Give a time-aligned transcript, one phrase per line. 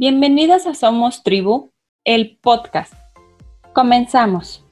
[0.00, 1.72] Bienvenidas a Somos Tribu,
[2.04, 2.94] el podcast.
[3.74, 4.66] Comenzamos.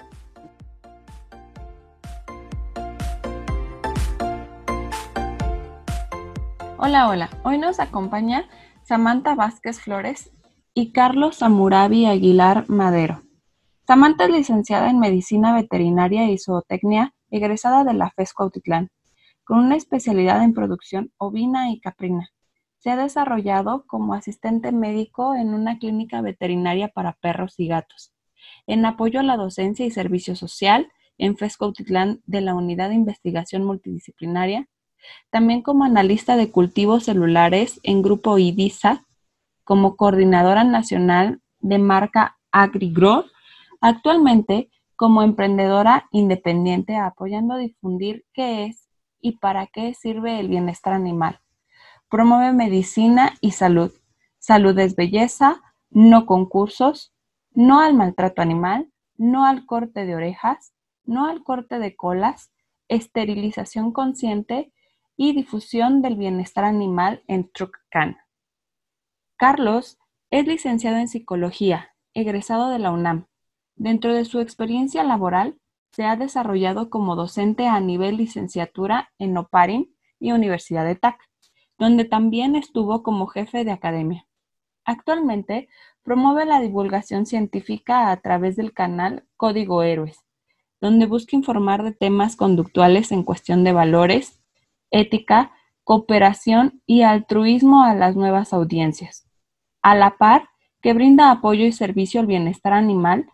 [6.78, 7.28] Hola, hola.
[7.44, 8.48] Hoy nos acompaña
[8.84, 10.30] Samantha Vázquez Flores
[10.72, 13.20] y Carlos Amurabi Aguilar Madero.
[13.86, 18.88] Samantha es licenciada en Medicina Veterinaria y Zootecnia, egresada de la FES Cuautitlán,
[19.44, 22.30] con una especialidad en producción ovina y caprina.
[22.88, 28.14] Se ha desarrollado como asistente médico en una clínica veterinaria para perros y gatos,
[28.66, 31.58] en apoyo a la docencia y servicio social en FES
[32.24, 34.70] de la Unidad de Investigación Multidisciplinaria,
[35.28, 39.04] también como analista de cultivos celulares en Grupo IDISA,
[39.64, 43.26] como coordinadora nacional de marca AgriGrow,
[43.82, 48.88] actualmente como emprendedora independiente apoyando a difundir qué es
[49.20, 51.38] y para qué sirve el bienestar animal
[52.10, 53.92] Promueve medicina y salud.
[54.38, 57.12] Salud es belleza, no concursos,
[57.52, 60.72] no al maltrato animal, no al corte de orejas,
[61.04, 62.50] no al corte de colas,
[62.88, 64.72] esterilización consciente
[65.18, 68.16] y difusión del bienestar animal en Truccan.
[69.36, 69.98] Carlos
[70.30, 73.26] es licenciado en psicología, egresado de la UNAM.
[73.76, 75.58] Dentro de su experiencia laboral,
[75.92, 81.27] se ha desarrollado como docente a nivel licenciatura en OPARIN y Universidad de TAC
[81.78, 84.26] donde también estuvo como jefe de academia.
[84.84, 85.68] Actualmente
[86.02, 90.24] promueve la divulgación científica a través del canal Código Héroes,
[90.80, 94.40] donde busca informar de temas conductuales en cuestión de valores,
[94.90, 95.52] ética,
[95.84, 99.28] cooperación y altruismo a las nuevas audiencias,
[99.82, 100.48] a la par
[100.80, 103.26] que brinda apoyo y servicio al bienestar animal,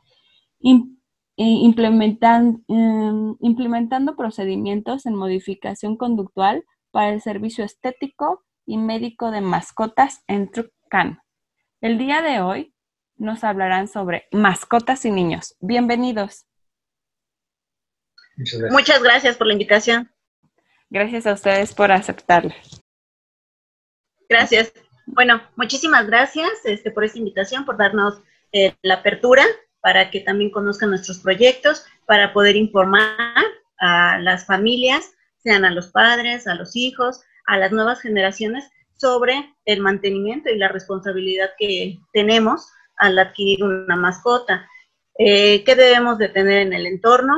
[1.37, 11.21] implementando procedimientos en modificación conductual para el servicio estético y médico de mascotas en Truccan.
[11.81, 12.73] El día de hoy
[13.17, 15.57] nos hablarán sobre mascotas y niños.
[15.59, 16.47] Bienvenidos.
[18.71, 20.09] Muchas gracias, por la invitación.
[20.89, 22.55] Gracias a ustedes por aceptarla.
[24.29, 24.73] Gracias.
[25.07, 28.23] Bueno, muchísimas gracias este, por esta invitación, por darnos
[28.53, 29.45] eh, la apertura
[29.81, 33.45] para que también conozcan nuestros proyectos, para poder informar
[33.81, 38.65] a las familias sean a los padres, a los hijos, a las nuevas generaciones,
[38.97, 42.67] sobre el mantenimiento y la responsabilidad que tenemos
[42.97, 44.69] al adquirir una mascota.
[45.19, 47.35] Eh, ¿Qué debemos de tener en el entorno?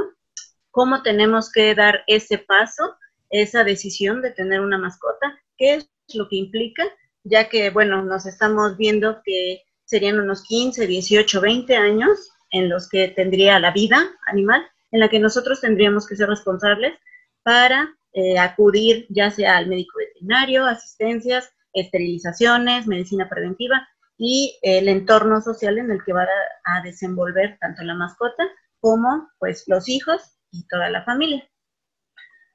[0.70, 2.94] ¿Cómo tenemos que dar ese paso,
[3.30, 5.38] esa decisión de tener una mascota?
[5.56, 6.84] ¿Qué es lo que implica?
[7.24, 12.88] Ya que, bueno, nos estamos viendo que serían unos 15, 18, 20 años en los
[12.88, 16.94] que tendría la vida animal, en la que nosotros tendríamos que ser responsables
[17.42, 25.42] para eh, acudir ya sea al médico veterinario, asistencias, esterilizaciones, medicina preventiva y el entorno
[25.42, 26.26] social en el que va
[26.64, 28.42] a, desenvolver tanto la mascota
[28.80, 31.46] como pues los hijos y toda la familia.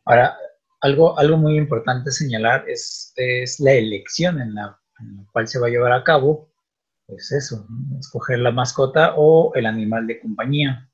[0.05, 0.35] Ahora,
[0.79, 4.79] algo, algo muy importante señalar es, es la elección en la,
[5.31, 6.51] cual se va a llevar a cabo,
[7.05, 7.67] pues eso,
[7.99, 10.89] escoger la mascota o el animal de compañía.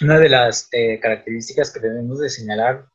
[0.00, 2.86] Una de las eh, características que debemos de señalar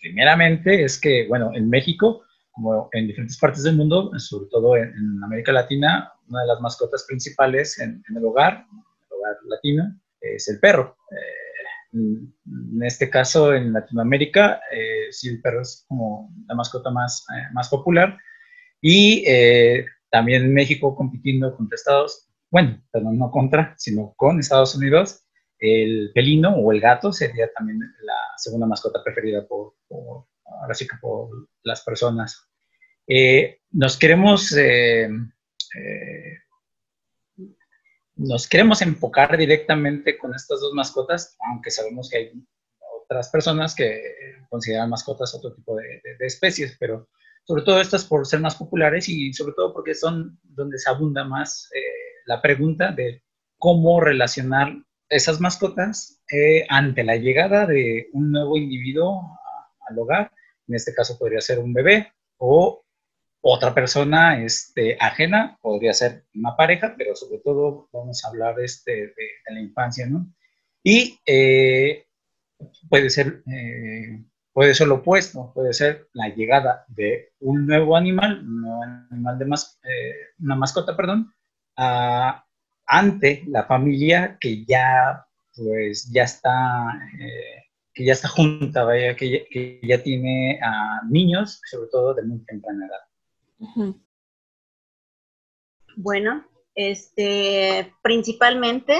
[0.00, 4.92] primeramente es que, bueno, en México, como en diferentes partes del mundo, sobre todo en,
[5.24, 10.58] América Latina, una de las mascotas principales en, el hogar, el hogar latino, es el
[10.58, 10.96] perro.
[11.10, 17.24] Eh, en este caso, en Latinoamérica, eh, sí, el perro es como la mascota más,
[17.34, 18.18] eh, más popular.
[18.80, 19.24] Y
[20.10, 25.27] también en México compitiendo contra Estados, bueno, perdón, no contra, sino con Estados Unidos,
[25.58, 29.74] el pelino o el gato sería también la segunda mascota preferida por,
[30.72, 32.48] sí que por las personas.
[33.06, 35.08] Eh, nos queremos eh,
[35.74, 36.38] eh,
[38.16, 42.32] nos queremos enfocar directamente con estas dos mascotas, aunque sabemos que hay
[43.02, 44.02] otras personas que
[44.50, 47.08] consideran mascotas otro tipo de, de especies, pero
[47.44, 51.24] sobre todo estas por ser más populares y sobre todo porque son donde se abunda
[51.24, 51.70] más
[52.26, 53.22] la pregunta de
[53.56, 54.76] cómo relacionar
[55.08, 59.38] esas mascotas eh, ante la llegada de un nuevo individuo
[59.88, 60.32] al hogar,
[60.66, 62.84] en este caso podría ser un bebé o
[63.40, 69.08] otra persona este, ajena, podría ser una pareja, pero sobre todo vamos a hablar este,
[69.08, 69.14] de,
[69.50, 70.32] la infancia, ¿no?
[70.82, 72.06] Y eh,
[72.88, 78.40] puede ser, eh, puede ser lo opuesto, puede ser la llegada de un nuevo animal,
[78.40, 78.66] un
[79.10, 79.46] animal de
[80.40, 81.32] una mascota, perdón,
[81.76, 82.44] a,
[82.88, 85.24] ante la familia que ya,
[85.54, 87.64] pues, ya está, eh,
[87.94, 92.86] que ya está junta, vaya, que ya, tiene a niños, sobre todo de muy temprana
[92.86, 93.94] edad.
[95.96, 98.94] Bueno, este, principalmente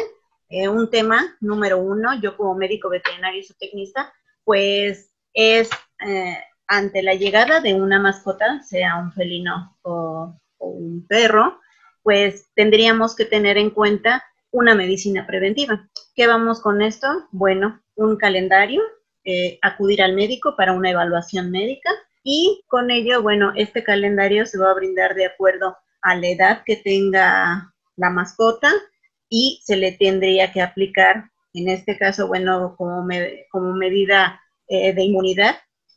[0.49, 4.13] eh, un tema número uno, yo como médico veterinario y zootecnista,
[4.45, 5.71] pues es
[6.07, 11.61] eh, ante la llegada de una mascota, sea un felino o, un perro,
[12.09, 15.91] pues tendríamos que tener en cuenta una medicina preventiva.
[16.17, 17.07] ¿Qué vamos con esto?
[17.33, 18.81] Bueno, un calendario,
[19.25, 21.91] eh, acudir al médico para una evaluación médica
[22.23, 26.63] y con ello, bueno, este calendario se va a brindar de acuerdo a la edad
[26.65, 28.73] que tenga la mascota
[29.29, 33.03] y se le tendría que aplicar, en este caso, bueno, como,
[33.75, 35.57] medida eh, de inmunidad,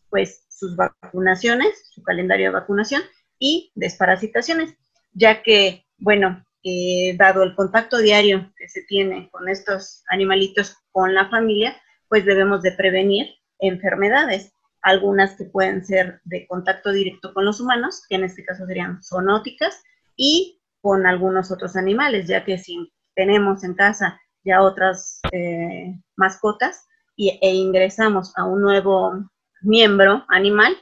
[0.10, 3.02] pues sus vacunaciones, su calendario de vacunación
[3.40, 4.74] y desparasitaciones,
[5.14, 11.14] ya que, bueno, eh, dado el contacto diario que se tiene con estos animalitos con
[11.14, 11.76] la familia,
[12.10, 13.28] pues debemos de prevenir
[13.60, 18.66] enfermedades, algunas que pueden ser de contacto directo con los humanos, que en este caso
[18.66, 19.82] serían zoonóticas,
[20.16, 26.88] y con algunos otros animales, ya que si tenemos en casa ya otras eh, mascotas
[27.16, 29.30] y, e ingresamos a un nuevo
[29.62, 30.76] miembro animal,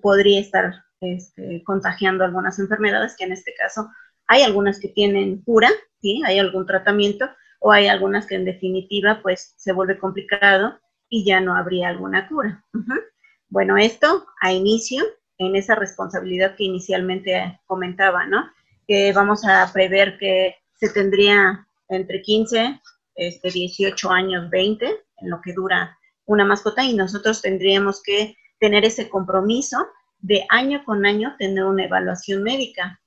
[0.00, 3.88] podría estar este, contagiando algunas enfermedades, que en este caso
[4.28, 5.70] hay algunas que tienen cura,
[6.00, 6.22] ¿sí?
[6.24, 7.28] hay algún tratamiento,
[7.60, 10.78] o hay algunas que en definitiva pues se vuelve complicado
[11.08, 12.64] y ya no habría alguna cura.
[13.48, 15.04] Bueno, esto a inicio,
[15.38, 18.50] en esa responsabilidad que inicialmente comentaba, ¿no?
[18.86, 22.80] Que vamos a prever que se tendría entre 15,
[23.14, 25.96] este, 18 años, 20, en lo que dura
[26.26, 29.86] una mascota, y nosotros tendríamos que tener ese compromiso
[30.18, 33.00] de año con año tener una evaluación médica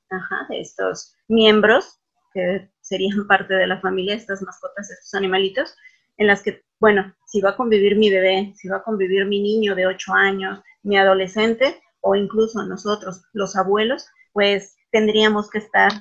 [0.49, 1.99] de estos miembros
[2.33, 5.75] que serían parte de la familia, estas mascotas, estos animalitos,
[6.17, 9.41] en las que, bueno, si va a convivir mi bebé, si va a convivir mi
[9.41, 15.91] niño de 8 años, mi adolescente o incluso nosotros, los abuelos, pues tendríamos que estar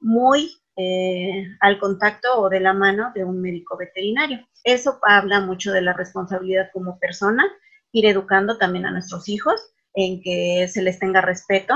[0.00, 4.46] muy eh, al contacto o de la mano de un médico veterinario.
[4.62, 7.44] Eso habla mucho de la responsabilidad como persona,
[7.92, 9.60] ir educando también a nuestros hijos
[9.94, 11.74] en que se les tenga respeto.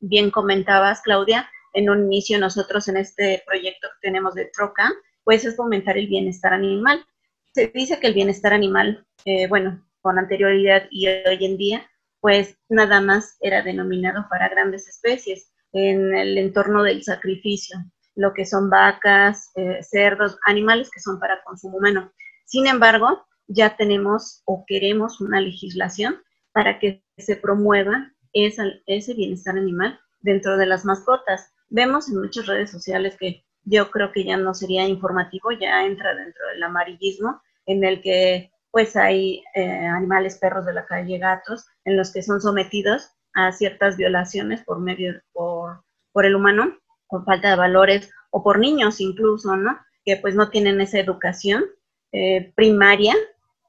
[0.00, 4.92] Bien comentabas, Claudia, en un inicio nosotros en este proyecto que tenemos de Troca,
[5.24, 7.04] pues es fomentar el bienestar animal.
[7.52, 12.56] Se dice que el bienestar animal, eh, bueno, con anterioridad y hoy en día, pues
[12.68, 17.76] nada más era denominado para grandes especies en el entorno del sacrificio,
[18.14, 22.12] lo que son vacas, eh, cerdos, animales que son para consumo humano.
[22.44, 29.98] Sin embargo, ya tenemos o queremos una legislación para que se promueva ese bienestar animal
[30.20, 31.52] dentro de las mascotas.
[31.68, 36.14] Vemos en muchas redes sociales que yo creo que ya no sería informativo, ya entra
[36.14, 41.64] dentro del amarillismo, en el que pues hay eh, animales, perros de la calle, gatos,
[41.84, 46.76] en los que son sometidos a ciertas violaciones por medio, por, por el humano,
[47.06, 49.78] con falta de valores, o por niños incluso, ¿no?
[50.04, 51.64] Que pues no tienen esa educación
[52.10, 53.14] eh, primaria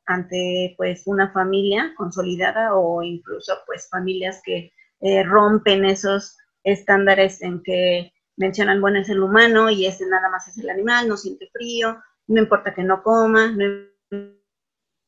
[0.06, 4.72] ante pues una familia consolidada o incluso pues familias que
[5.02, 10.48] eh, rompen esos estándares en que mencionan, bueno, es el humano y ese nada más
[10.48, 13.66] es el animal, no siente frío, no importa que no coma, no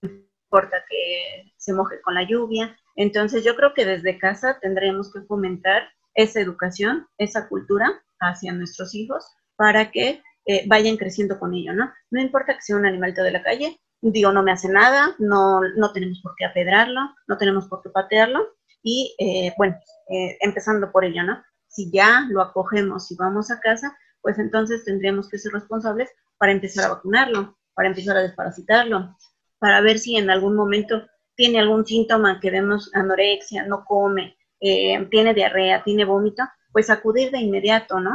[0.02, 2.78] importa que se moje con la lluvia.
[2.96, 8.96] Entonces yo creo que desde casa tendremos que fomentar esa educación, esa cultura hacia nuestros
[8.96, 11.92] hijos para que eh, vayan creciendo con ello, ¿no?
[12.10, 15.62] No importa que sea un animalito de la calle, digo, no me hace nada, no,
[15.76, 19.78] no tenemos por qué apedrarlo, no tenemos por qué patearlo, y eh, bueno,
[20.10, 21.44] eh, empezando por ello, ¿no?
[21.68, 26.52] Si ya lo acogemos y vamos a casa, pues entonces tendríamos que ser responsables para
[26.52, 29.16] empezar a vacunarlo, para empezar a desparasitarlo,
[29.60, 35.06] para ver si en algún momento tiene algún síntoma que vemos anorexia, no come, eh,
[35.12, 38.14] tiene diarrea, tiene vómito, pues acudir de inmediato, ¿no?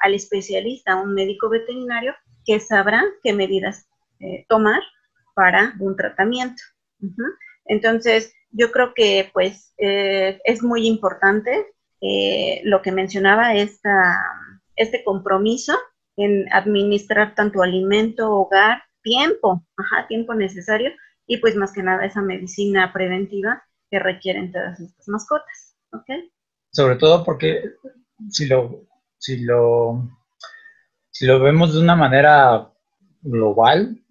[0.00, 3.86] al especialista, a un médico veterinario que sabrá qué medidas
[4.48, 4.80] tomar
[5.38, 6.60] para un tratamiento.
[7.64, 11.64] Entonces, yo creo que pues eh, es muy importante
[12.00, 14.16] eh, lo que mencionaba, esta,
[14.74, 15.78] este compromiso
[16.16, 20.90] en administrar tanto alimento, hogar, tiempo, ajá, tiempo necesario
[21.24, 26.10] y pues más que nada esa medicina preventiva que requieren todas estas mascotas, ¿ok?
[26.72, 27.62] Sobre todo porque
[28.28, 30.02] si lo, si lo,
[31.12, 32.72] si lo vemos de una manera
[33.22, 34.02] global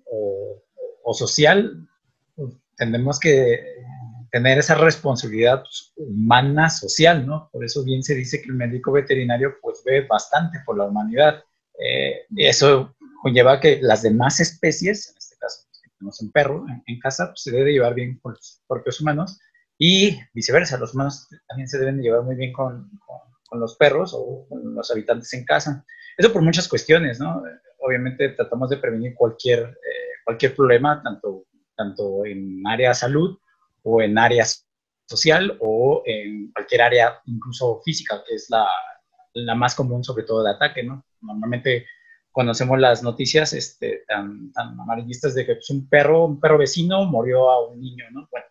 [1.07, 1.87] o, social,
[2.35, 3.63] pues, tendemos que
[4.31, 5.63] tener esa responsabilidad
[5.95, 7.49] humana, social, ¿no?
[7.51, 11.43] Por eso bien se dice que el médico veterinario pues ve bastante por la humanidad.
[11.79, 16.65] Eh, y eso conlleva que las demás especies, en este caso, si tenemos un perro
[16.85, 19.39] en, casa, pues se debe llevar bien con los propios humanos
[19.77, 22.89] y viceversa, los humanos también se deben llevar muy bien con,
[23.47, 25.85] con, los perros o con los habitantes en casa.
[26.17, 27.43] Eso por muchas cuestiones, ¿no?
[27.79, 33.39] Obviamente tratamos de prevenir cualquier, eh, cualquier problema, tanto, tanto en área de salud
[33.83, 34.45] o en área
[35.05, 38.67] social o en cualquier área, incluso física, que es la,
[39.33, 41.05] la más común, sobre todo de ataque, ¿no?
[41.21, 41.85] Normalmente
[42.29, 47.05] conocemos las noticias este, tan, tan amarillistas de que pues, un perro, un perro vecino
[47.05, 48.27] murió a un niño, ¿no?
[48.29, 48.47] Bueno,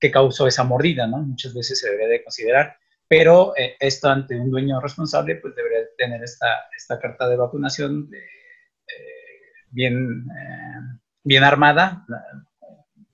[0.00, 1.18] que causó esa mordida, ¿no?
[1.18, 5.80] Muchas veces se debería de considerar, pero eh, esto ante un dueño responsable, pues debería
[5.98, 8.40] tener esta, esta carta de vacunación eh,
[9.70, 10.69] bien, eh,
[11.24, 12.04] bien armada,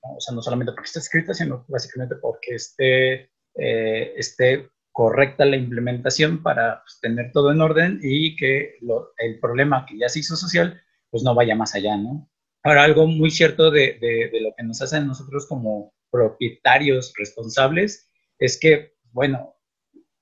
[0.03, 6.43] o sea, no solamente porque esté escrita, sino básicamente porque esté, esté correcta la implementación
[6.43, 8.79] para pues, tener todo en orden y que
[9.19, 12.31] el problema que ya se hizo social, pues no vaya más allá, ¿no?
[12.63, 18.11] Ahora, algo muy cierto de, de, de lo que nos hacen nosotros como propietarios responsables
[18.39, 19.55] es que, bueno,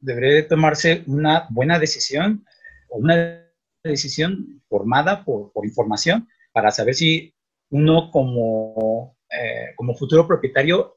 [0.00, 2.44] debería de tomarse una buena decisión
[2.94, 3.44] una
[3.82, 7.33] decisión formada por, por información para saber si
[7.74, 10.96] uno como, eh, como futuro propietario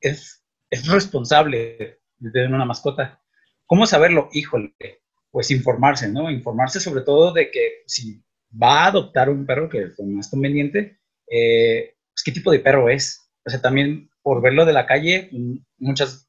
[0.00, 3.22] es, es responsable de tener una mascota.
[3.64, 4.28] ¿Cómo saberlo?
[4.32, 4.74] Híjole,
[5.30, 6.32] pues informarse, ¿no?
[6.32, 8.20] Informarse sobre todo de que si
[8.50, 10.98] va a adoptar un perro, que es más conveniente,
[11.30, 15.30] eh, pues qué tipo de perro es, o sea, también por verlo de la calle,
[15.78, 16.28] muchas,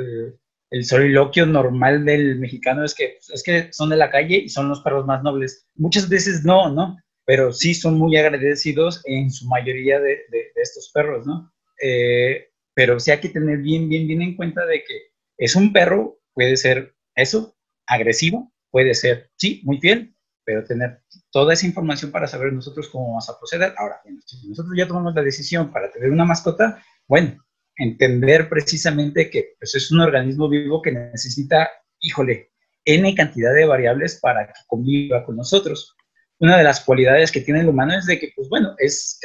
[0.00, 0.32] eh,
[0.70, 4.70] el, soliloquio normal del mexicano es que, es que son de la calle y son
[4.70, 5.68] los perros más nobles.
[5.74, 6.96] Muchas veces no, ¿no?
[7.26, 10.20] Pero sí son muy agradecidos en su mayoría de,
[10.54, 11.52] estos perros, ¿no?
[11.82, 15.72] Eh, pero sí hay que tener bien, bien, bien en cuenta de que es un
[15.72, 17.56] perro, puede ser eso,
[17.86, 20.14] agresivo, puede ser, sí, muy fiel,
[20.44, 21.02] pero tener
[21.32, 23.74] toda esa información para saber nosotros cómo vamos a proceder.
[23.76, 27.44] Ahora, si nosotros ya tomamos la decisión para tener una mascota, bueno,
[27.76, 31.68] entender precisamente que pues, es un organismo vivo que necesita,
[32.00, 32.52] híjole,
[32.84, 35.95] N cantidad de variables para que conviva con nosotros.
[36.38, 39.20] Una de las cualidades que tiene el humano es de que, pues bueno, es,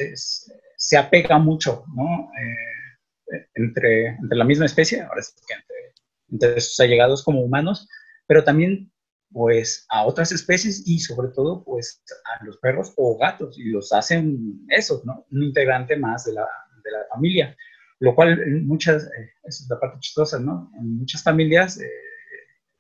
[0.77, 2.30] se apega mucho, ¿no?
[2.39, 5.75] Eh, entre, entre la misma especie, ahora sí que entre,
[6.30, 7.88] entre sus allegados como humanos,
[8.27, 8.91] pero también
[9.32, 13.94] pues a otras especies y sobre todo pues a los perros o gatos y los
[13.94, 15.25] hacen esos, ¿no?
[15.32, 16.48] Un integrante más de la,
[16.84, 17.56] de la familia,
[18.00, 20.72] lo cual en muchas, eh, esa es la parte chistosa, ¿no?
[20.77, 21.89] En muchas familias, eh,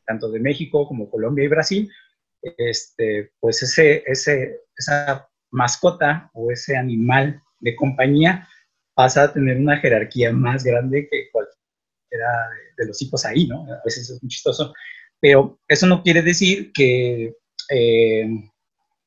[0.05, 1.91] tanto de México como Colombia y Brasil,
[2.41, 8.47] este, pues ese, ese, esa mascota o ese animal de compañía
[8.93, 13.63] pasa a tener una jerarquía más grande que cualquiera de, de los hijos ahí, ¿no?
[13.63, 14.73] A veces es muy chistoso
[15.21, 17.37] pero eso no quiere decir que,
[17.69, 18.27] eh,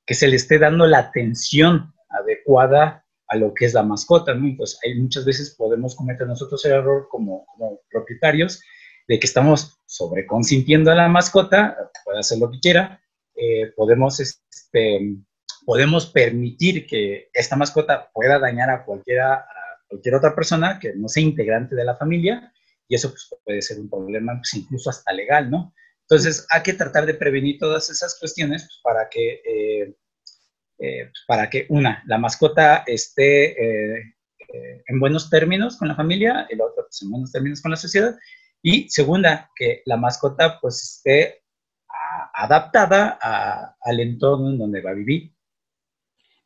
[0.07, 4.57] que se le esté dando la atención adecuada a lo que es la mascota, ¿no?
[4.57, 7.47] Pues hay muchas veces podemos cometer nosotros el error como,
[7.91, 8.63] propietarios
[9.09, 13.01] de que estamos sobreconsintiendo a la mascota, puede hacer lo que quiera,
[13.35, 15.17] eh, podemos, este,
[15.65, 19.47] podemos permitir que esta mascota pueda dañar a, cualquiera, a
[19.89, 22.53] cualquier otra persona que no sea integrante de la familia,
[22.89, 25.75] y eso pues, puede ser un problema pues, incluso hasta legal, ¿no?
[26.03, 29.95] Entonces, hay que tratar de prevenir todas esas cuestiones pues, para que, eh,
[30.79, 34.15] eh, pues, para que, una, la mascota esté eh,
[34.87, 37.77] en buenos términos con la familia, y la otra, pues, en buenos términos con la
[37.77, 38.17] sociedad,
[38.63, 41.44] y segunda, que la mascota, pues, esté
[42.35, 43.19] adaptada
[43.81, 45.33] al entorno en donde va a vivir.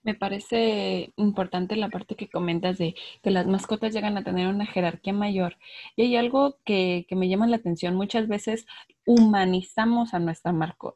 [0.03, 4.65] Me parece importante la parte que comentas de que las mascotas llegan a tener una
[4.65, 5.57] jerarquía mayor.
[5.97, 7.97] Y hay algo que, me llama la atención.
[7.97, 8.67] Muchas veces
[9.05, 10.55] humanizamos a nuestra,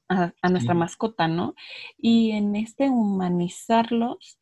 [0.09, 1.55] a, nuestra mascota, ¿no?
[1.99, 4.39] Y en este humanizarlos,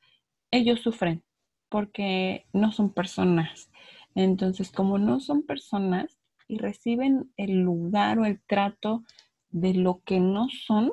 [0.50, 1.24] ellos sufren
[1.68, 3.70] porque no son personas.
[4.14, 9.04] Entonces, como no son personas y reciben el lugar o el trato
[9.50, 10.92] de lo que no son,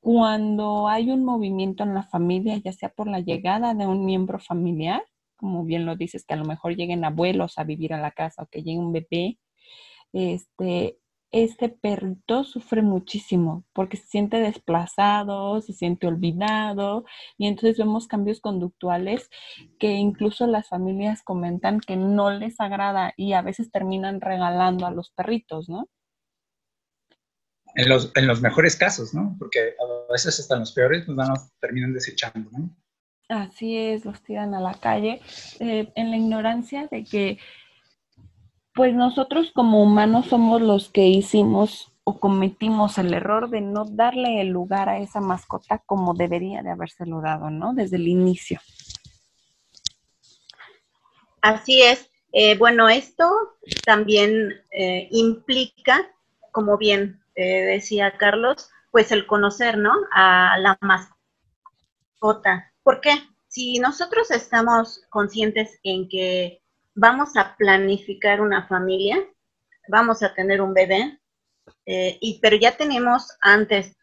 [0.00, 4.38] cuando hay un movimiento en la familia, ya sea por la llegada de un miembro
[4.38, 5.02] familiar,
[5.36, 8.42] como bien lo dices, que a lo mejor lleguen abuelos a vivir a la casa
[8.42, 9.38] o que llegue un bebé,
[10.12, 10.98] este,
[11.30, 17.04] este perrito sufre muchísimo porque se siente desplazado, se siente olvidado
[17.36, 19.28] y entonces vemos cambios conductuales
[19.78, 24.90] que incluso las familias comentan que no les agrada y a veces terminan regalando a
[24.90, 25.88] los perritos, ¿no?
[27.74, 29.36] En los, en los mejores casos, ¿no?
[29.38, 29.74] Porque
[30.08, 31.28] a veces hasta en los peores pues van
[31.60, 32.70] terminan desechando, ¿no?
[33.28, 35.20] Así es, los tiran a la calle
[35.60, 37.38] eh, en la ignorancia de que
[38.74, 44.40] pues nosotros como humanos somos los que hicimos o cometimos el error de no darle
[44.40, 47.74] el lugar a esa mascota como debería de habérselo dado, ¿no?
[47.74, 48.60] Desde el inicio.
[51.42, 52.10] Así es.
[52.32, 53.30] Eh, bueno, esto
[53.84, 56.10] también eh, implica,
[56.52, 59.92] como bien decía Carlos, pues el conocer, ¿no?
[60.12, 62.72] A la mascota.
[62.82, 63.12] ¿Por qué?
[63.48, 66.62] Si nosotros estamos conscientes en que
[66.94, 69.24] vamos a planificar una familia,
[69.88, 71.18] vamos a tener un bebé,
[71.86, 73.96] eh, y, pero ya tenemos antes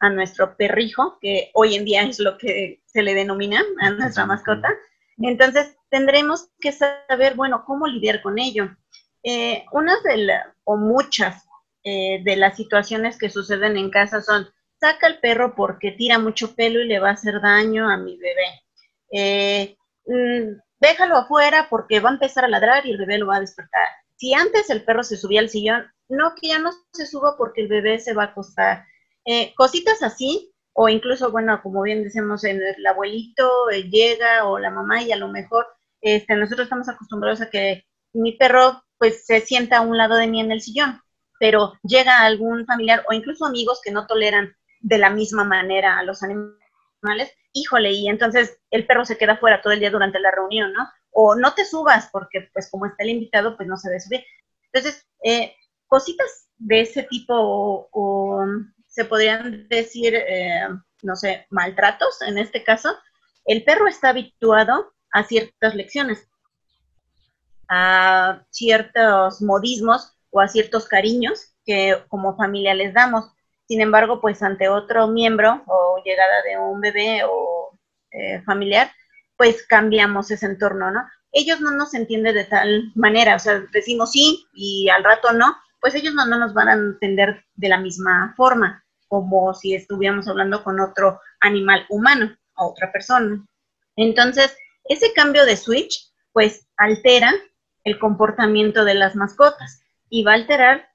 [0.00, 4.26] a nuestro perrijo, que hoy en día es lo que se le denomina a nuestra
[4.26, 4.70] mascota,
[5.18, 8.74] entonces tendremos que saber, bueno, cómo lidiar con ello.
[9.22, 11.46] Eh, unas de las, o muchas
[11.84, 16.54] eh, de las situaciones que suceden en casa son, saca el perro porque tira mucho
[16.54, 18.62] pelo y le va a hacer daño a mi bebé.
[19.12, 23.36] Eh, mm, déjalo afuera porque va a empezar a ladrar y el bebé lo va
[23.36, 23.88] a despertar.
[24.16, 27.62] Si antes el perro se subía al sillón, no, que ya no se suba porque
[27.62, 28.84] el bebé se va a acostar.
[29.56, 35.02] cositas así o incluso, bueno, como bien decimos, el, abuelito eh, llega o la mamá
[35.02, 35.66] y a lo mejor
[36.00, 40.26] este, nosotros estamos acostumbrados a que mi perro pues se sienta a un lado de
[40.26, 41.00] mí en el sillón,
[41.40, 46.02] pero llega algún familiar o incluso amigos que no toleran de la misma manera a
[46.02, 50.30] los animales, híjole, y entonces el perro se queda fuera todo el día durante la
[50.30, 50.86] reunión, ¿no?
[51.12, 54.24] O no te subas porque pues como está el invitado pues no se debe subir.
[54.70, 55.54] Entonces, eh,
[55.86, 58.44] cositas de ese tipo o
[58.86, 60.68] se podrían decir, eh,
[61.02, 62.94] no sé, maltratos en este caso,
[63.46, 66.28] el perro está habituado a ciertas lecciones,
[67.66, 73.30] a ciertos modismos o a ciertos cariños que como familia les damos.
[73.66, 77.78] Sin embargo, pues ante otro miembro o llegada de un bebé o
[78.10, 78.90] eh, familiar,
[79.36, 81.02] pues cambiamos ese entorno, ¿no?
[81.32, 85.54] Ellos no nos entienden de tal manera, o sea, decimos sí y al rato no,
[85.80, 90.26] pues ellos no, no nos van a entender de la misma forma, como si estuviéramos
[90.26, 93.46] hablando con otro animal humano, a otra persona.
[93.94, 97.32] Entonces, ese cambio de switch, pues altera
[97.84, 99.79] el comportamiento de las mascotas
[100.10, 100.90] y va a alterar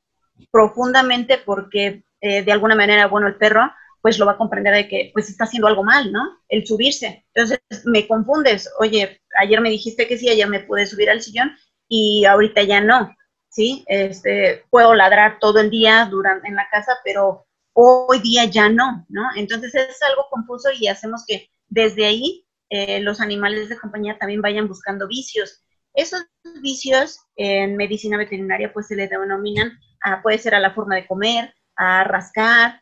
[0.52, 4.88] profundamente porque eh, de alguna manera, bueno, el perro pues lo va a comprender de
[4.88, 6.40] que pues está haciendo algo mal, ¿no?
[6.48, 7.26] El subirse.
[7.34, 11.52] Entonces me confundes, oye, ayer me dijiste que sí, ayer me pude subir al sillón
[11.88, 13.16] y ahorita ya no.
[13.56, 13.86] ¿sí?
[13.88, 19.06] Este, puedo ladrar todo el día durante, en la casa, pero hoy día ya no,
[19.08, 19.24] ¿no?
[19.36, 24.42] Entonces es algo confuso y hacemos que desde ahí eh, los animales de compañía también
[24.42, 25.65] vayan buscando vicios.
[25.96, 26.26] Esos
[26.62, 29.72] vicios en medicina veterinaria pues se le denominan,
[30.04, 32.82] a, puede ser a la forma de comer, a rascar,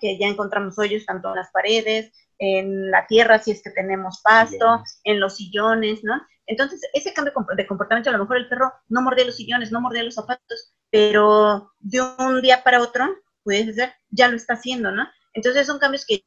[0.00, 4.20] que ya encontramos hoyos tanto en las paredes, en la tierra si es que tenemos
[4.22, 6.20] pasto, en los sillones, ¿no?
[6.46, 9.80] Entonces, ese cambio de comportamiento, a lo mejor el perro no mordía los sillones, no
[9.80, 13.06] mordía los zapatos, pero de un día para otro,
[13.42, 15.06] puede ser, ya lo está haciendo, ¿no?
[15.34, 16.24] Entonces, son cambios que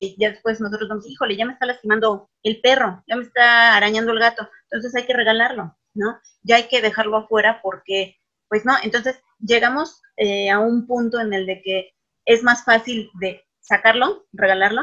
[0.00, 4.12] ya después nosotros vamos, híjole, ya me está lastimando el perro, ya me está arañando
[4.12, 6.18] el gato, entonces hay que regalarlo, ¿no?
[6.42, 8.16] Ya hay que dejarlo afuera porque,
[8.48, 13.10] pues no, entonces llegamos eh, a un punto en el de que es más fácil
[13.20, 14.82] de sacarlo, regalarlo,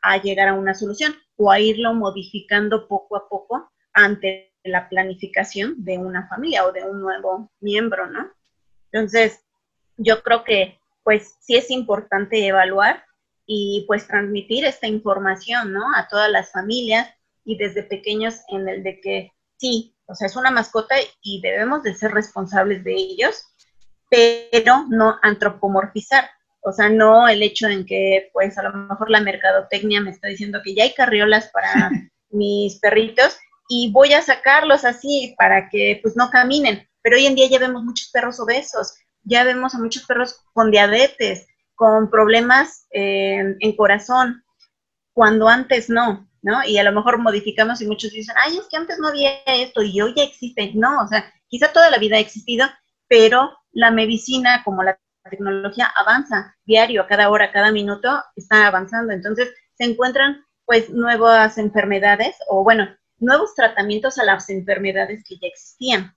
[0.00, 5.84] a llegar a una solución o a irlo modificando poco a poco ante la planificación
[5.84, 8.30] de una familia o de un nuevo miembro, ¿no?
[8.92, 9.44] Entonces,
[9.96, 13.04] yo creo que pues sí es importante evaluar
[13.46, 15.84] y pues transmitir esta información, ¿no?
[15.96, 17.08] A todas las familias
[17.44, 21.82] y desde pequeños en el de que sí, o sea, es una mascota y debemos
[21.82, 23.44] de ser responsables de ellos,
[24.10, 26.28] pero no antropomorfizar.
[26.60, 30.28] O sea, no el hecho en que, pues, a lo mejor la mercadotecnia me está
[30.28, 31.90] diciendo que ya hay carriolas para
[32.30, 33.36] mis perritos
[33.68, 36.88] y voy a sacarlos así para que pues no caminen.
[37.02, 40.70] Pero hoy en día ya vemos muchos perros obesos, ya vemos a muchos perros con
[40.70, 44.44] diabetes, con problemas en corazón,
[45.12, 46.64] cuando antes no, ¿no?
[46.64, 49.82] Y a lo mejor modificamos y muchos dicen, ay, es que antes no había esto
[49.82, 50.72] y hoy ya existe.
[50.74, 52.66] No, o sea, quizá toda la vida ha existido,
[53.08, 54.98] pero la medicina como la
[55.30, 59.12] tecnología avanza diario, a cada hora, a cada minuto, está avanzando.
[59.12, 65.46] Entonces se encuentran pues nuevas enfermedades o bueno, nuevos tratamientos a las enfermedades que ya
[65.46, 66.14] existían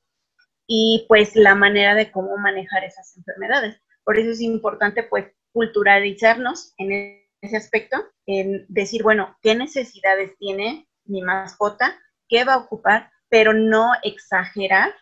[0.65, 3.80] y pues la manera de cómo manejar esas enfermedades.
[4.04, 10.88] Por eso es importante pues culturalizarnos en ese aspecto, en decir, bueno, qué necesidades tiene
[11.06, 14.93] mi mascota, qué va a ocupar, pero no exagerar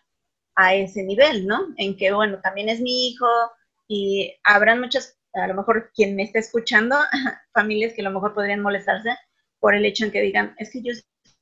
[0.54, 1.74] a ese nivel, ¿no?
[1.76, 3.26] En que, bueno, también es mi hijo
[3.86, 6.96] y habrán muchas, a lo mejor quien me está escuchando,
[7.52, 9.10] familias que a lo mejor podrían molestarse
[9.60, 10.92] por el hecho en que digan, es que yo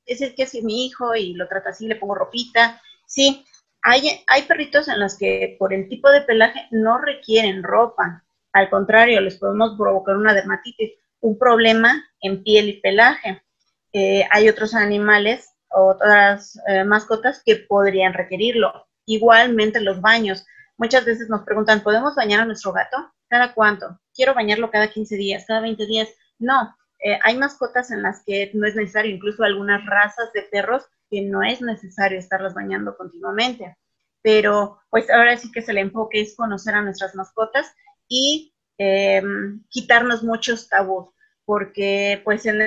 [0.05, 2.81] es que es mi hijo y lo trata así, le pongo ropita.
[3.07, 3.45] Sí,
[3.81, 8.24] hay, hay perritos en los que por el tipo de pelaje no requieren ropa.
[8.55, 13.43] Al contrario, les podemos provocar una dermatitis, un problema en piel y pelaje.
[13.91, 18.87] Eh, hay otros animales otras eh, mascotas que podrían requerirlo.
[19.05, 20.45] Igualmente los baños.
[20.77, 23.11] Muchas veces nos preguntan, ¿podemos bañar a nuestro gato?
[23.27, 23.99] ¿Cada cuánto?
[24.15, 26.07] quiero bañarlo cada 15 días, cada 20 días.
[26.39, 30.85] No, eh, hay mascotas en las que no es necesario, incluso algunas razas de perros
[31.09, 33.77] que no es necesario estarlas bañando continuamente.
[34.21, 37.71] Pero pues ahora sí que se le enfoque es conocer a nuestras mascotas
[38.07, 41.09] y em, quitarnos muchos tabús,
[41.45, 42.61] porque pues en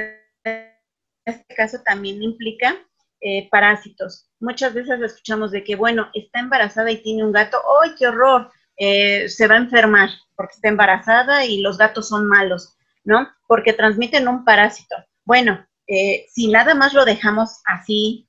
[1.25, 2.77] este caso también implica
[3.21, 4.31] eh, parásitos.
[4.39, 8.51] Muchas veces escuchamos de que, bueno, está embarazada y tiene un gato, ¡ay, qué horror!
[8.77, 13.29] Eh, se va a enfermar porque está embarazada y los gatos son malos, ¿no?
[13.49, 14.95] Porque transmiten un parásito.
[15.25, 18.25] Bueno, eh, si nada más lo dejamos así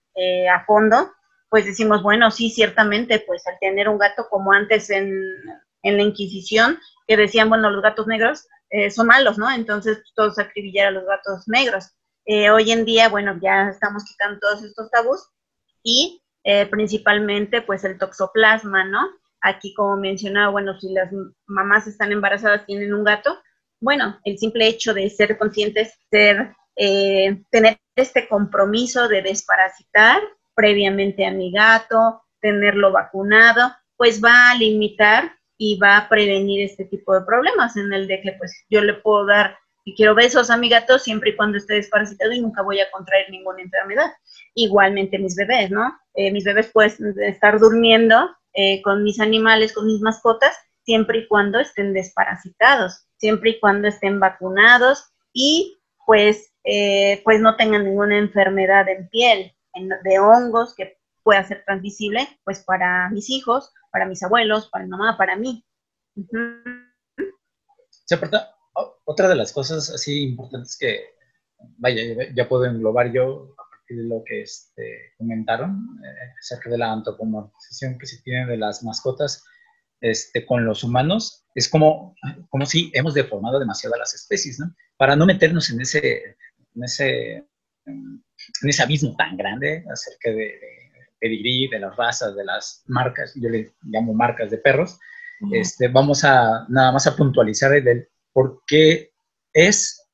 [0.51, 1.13] a fondo,
[1.49, 5.09] pues decimos, bueno, sí, ciertamente, pues al tener un gato como antes en,
[5.83, 6.77] en la Inquisición,
[7.09, 8.47] que decían, bueno, los gatos negros
[8.91, 9.51] son malos, ¿no?
[9.51, 11.91] Entonces pues, todos acribillar a los gatos negros.
[12.31, 15.29] Eh, hoy en día, bueno, ya estamos quitando todos estos tabús
[15.81, 18.99] y eh, principalmente pues el toxoplasma, ¿no?
[19.41, 21.09] Aquí como mencionaba, bueno, si las
[21.47, 23.41] mamás están embarazadas, tienen un gato,
[23.81, 30.21] bueno, el simple hecho de ser conscientes, ser, eh, tener este compromiso de desparasitar
[30.53, 36.85] previamente a mi gato, tenerlo vacunado, pues va a limitar y va a prevenir este
[36.85, 40.49] tipo de problemas en el de que pues yo le puedo dar y quiero besos
[40.49, 44.11] a mi gato siempre y cuando esté desparasitado y nunca voy a contraer ninguna enfermedad.
[44.55, 45.93] Igualmente mis bebés, ¿no?
[46.13, 51.27] Eh, mis bebés pueden estar durmiendo eh, con mis animales, con mis mascotas, siempre y
[51.27, 58.17] cuando estén desparasitados, siempre y cuando estén vacunados y pues, eh, pues no tengan ninguna
[58.17, 59.53] enfermedad en piel,
[60.03, 64.89] de hongos que pueda ser transmisible, pues para mis hijos, para mis abuelos, para mi
[64.91, 65.65] mamá, para mí.
[67.89, 68.19] ¿Se
[69.05, 71.15] otra de las cosas así importantes que,
[71.77, 72.01] vaya,
[72.33, 76.91] ya puedo englobar yo a partir de lo que este, comentaron eh, acerca de la
[76.91, 79.43] antropomorfización que se tiene de las mascotas
[80.01, 82.15] este, con los humanos, es como,
[82.49, 84.73] como si hemos deformado demasiado las especies, ¿no?
[84.97, 86.37] Para no meternos en ese,
[86.75, 87.47] en ese,
[87.85, 88.23] en
[88.61, 90.78] ese abismo tan grande acerca de
[91.19, 94.99] pedigrí, de las razas, de las marcas, yo le llamo marcas de perros,
[95.51, 99.11] este, vamos a nada más a puntualizar el, por qué
[99.53, 100.05] es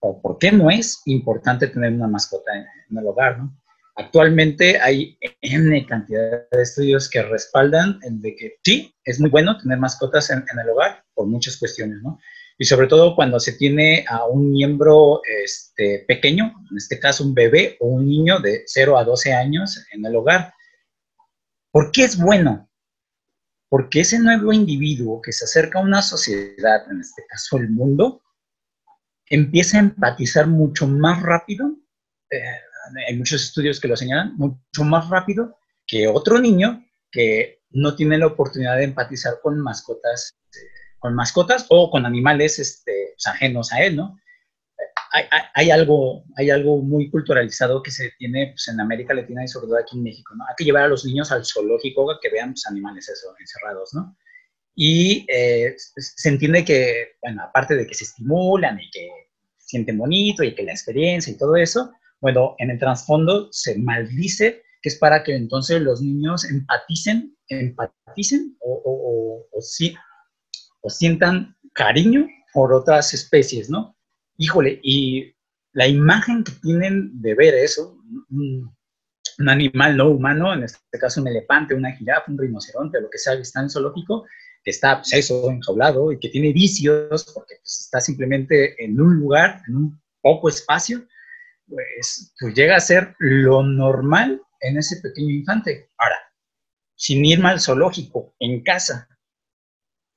[0.00, 3.56] o por qué no es importante tener una mascota en, el hogar, ¿no?
[3.96, 9.58] Actualmente hay N cantidad de estudios que respaldan el de que sí, es muy bueno
[9.58, 12.18] tener mascotas en, el hogar por muchas cuestiones, ¿no?
[12.60, 17.32] Y sobre todo cuando se tiene a un miembro este, pequeño, en este caso un
[17.32, 20.52] bebé o un niño de 0 a 12 años en el hogar.
[21.72, 22.68] ¿Por qué es bueno?
[23.70, 28.20] Porque ese nuevo individuo que se acerca a una sociedad, en este caso el mundo,
[29.24, 31.74] empieza a empatizar mucho más rápido,
[32.30, 32.42] eh,
[33.08, 38.18] hay muchos estudios que lo señalan, mucho más rápido que otro niño que no tiene
[38.18, 40.36] la oportunidad de empatizar con mascotas,
[41.00, 44.16] con mascotas o con animales este, pues, ajenos a él, ¿no?
[45.54, 49.66] hay, algo, hay algo muy culturalizado que se tiene pues, en América Latina y sobre
[49.66, 50.44] todo aquí en México, ¿no?
[50.44, 54.16] Hay que llevar a los niños al zoológico que vean pues, animales eso, encerrados, ¿no?
[54.76, 59.08] Y eh, se entiende que, bueno, aparte de que se estimulan y que
[59.58, 64.62] sienten bonito y que la experiencia y todo eso, bueno, en el trasfondo se maldice
[64.82, 69.60] que es para que entonces los niños empaticen, empaticen o, o, o, o
[70.88, 73.96] sientan cariño por otras especies, ¿no?
[74.40, 75.34] híjole, y
[75.72, 77.98] la imagen que tienen de ver eso,
[78.30, 78.74] un,
[79.46, 83.36] animal no humano, en este caso un elefante, una jirafa, un rinoceronte, lo que sea
[83.36, 84.26] que está en zoológico,
[84.62, 89.16] que está, pues eso, enjaulado y que tiene vicios porque pues, está simplemente en un
[89.16, 91.06] lugar, en un poco espacio,
[91.66, 95.90] pues, pues llega a ser lo normal en ese pequeño infante.
[95.96, 96.16] Ahora,
[96.96, 99.08] sin ir al zoológico, en casa,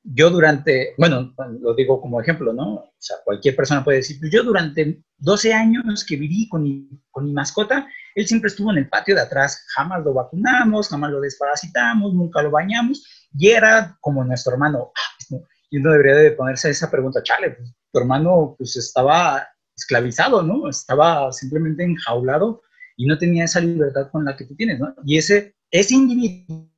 [0.03, 2.73] yo durante, bueno, lo digo como ejemplo, ¿no?
[2.75, 6.89] O sea, cualquier persona puede decir, pues yo durante 12 años que viví con mi,
[7.09, 11.11] con mi mascota, él siempre estuvo en el patio de atrás, jamás lo vacunamos, jamás
[11.11, 14.91] lo desparasitamos, nunca lo bañamos, y era como nuestro hermano.
[15.69, 20.69] Y uno debería de ponerse esa pregunta, chale, pues, tu hermano pues estaba esclavizado, ¿no?
[20.69, 22.61] Estaba simplemente enjaulado
[22.95, 24.93] y no tenía esa libertad con la que tú tienes, ¿no?
[25.03, 26.69] Y ese, ese individuo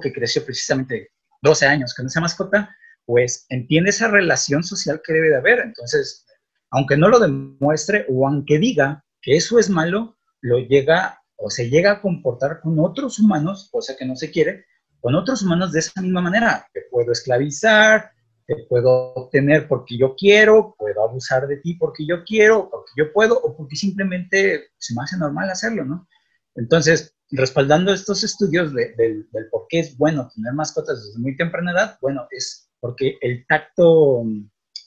[0.00, 1.10] que creció precisamente
[1.42, 5.60] 12 años con esa mascota, pues entiende esa relación social que debe de haber.
[5.60, 6.26] Entonces,
[6.70, 11.70] aunque no lo demuestre o aunque diga que eso es malo, lo llega o se
[11.70, 14.66] llega a comportar con otros humanos, cosa que no se quiere,
[15.00, 16.66] con otros humanos de esa misma manera.
[16.72, 18.10] Te puedo esclavizar,
[18.46, 23.12] te puedo obtener porque yo quiero, puedo abusar de ti porque yo quiero, porque yo
[23.12, 26.08] puedo, o porque simplemente se me hace normal hacerlo, ¿no?
[26.54, 31.98] Entonces, respaldando estos estudios del por qué es bueno tener mascotas desde muy temprana edad,
[32.00, 34.24] bueno, es porque el tacto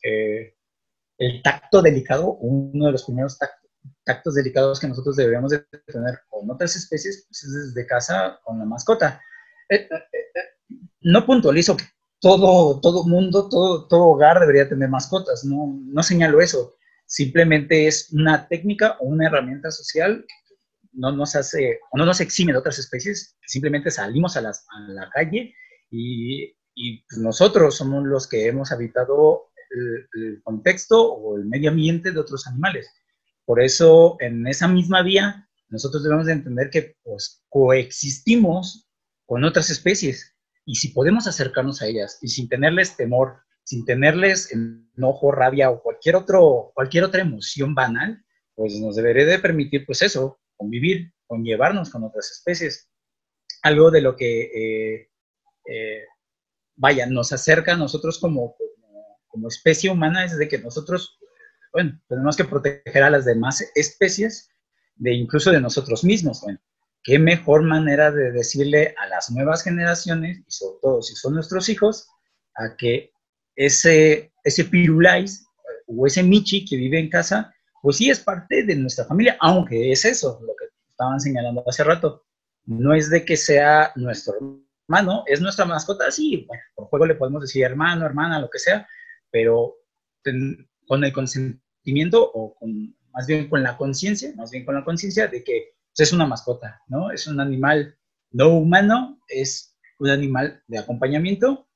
[0.04, 0.56] eh,
[1.22, 3.38] el tacto delicado, uno de los primeros
[4.04, 8.58] tactos delicados que nosotros deberíamos de tener con otras especies, pues es desde casa con
[8.58, 9.22] la mascota.
[9.70, 11.86] Eh, eh, no puntualizo que
[12.20, 16.76] todo, todo mundo, todo, todo hogar debería tener mascotas, no, no señalo eso.
[17.06, 20.26] Simplemente es una técnica o una herramienta social
[20.94, 25.54] no nos hace, no nos exime de otras especies, simplemente salimos a, la calle
[25.90, 26.54] y,
[27.10, 29.52] pues nosotros somos los que hemos habitado
[30.16, 32.90] el, contexto o el medio ambiente de otros animales.
[33.46, 38.90] Por eso, en esa misma vía, nosotros debemos de entender que pues, coexistimos
[39.26, 44.52] con otras especies y si podemos acercarnos a ellas y sin tenerles temor, sin tenerles
[44.52, 48.24] enojo, rabia o cualquier, otro, cualquier otra emoción banal,
[48.56, 52.88] pues nos debería de permitir, pues eso, convivir, conllevarnos con otras especies.
[53.64, 55.10] Algo de lo que, eh,
[55.66, 56.04] eh,
[56.76, 58.56] vaya, nos acerca a nosotros como,
[59.28, 61.18] como especie humana es de que nosotros,
[61.74, 64.50] bueno, tenemos que proteger a las demás especies
[64.96, 66.42] de incluso de nosotros mismos.
[66.42, 66.60] Bueno,
[67.04, 71.70] qué mejor manera de decirle a las nuevas generaciones, y sobre todo si son nuestros
[71.70, 72.08] hijos,
[72.56, 73.12] a que
[73.56, 75.44] ese, ese pirulais
[75.88, 79.92] o ese michi que vive en casa, pues sí es parte de nuestra familia, aunque
[79.92, 82.24] es eso, lo que estaban señalando hace rato.
[82.66, 84.36] No es de que sea nuestro
[84.88, 88.60] hermano, es nuestra mascota, sí, bueno, por juego le podemos decir hermano, hermana, lo que
[88.60, 88.88] sea,
[89.32, 89.76] pero
[90.88, 95.28] con el consentimiento o con, más bien con la conciencia, más bien con la conciencia
[95.28, 97.12] de que pues, es una mascota, ¿no?
[97.12, 97.98] Es un animal
[98.32, 101.68] no humano, es un animal de acompañamiento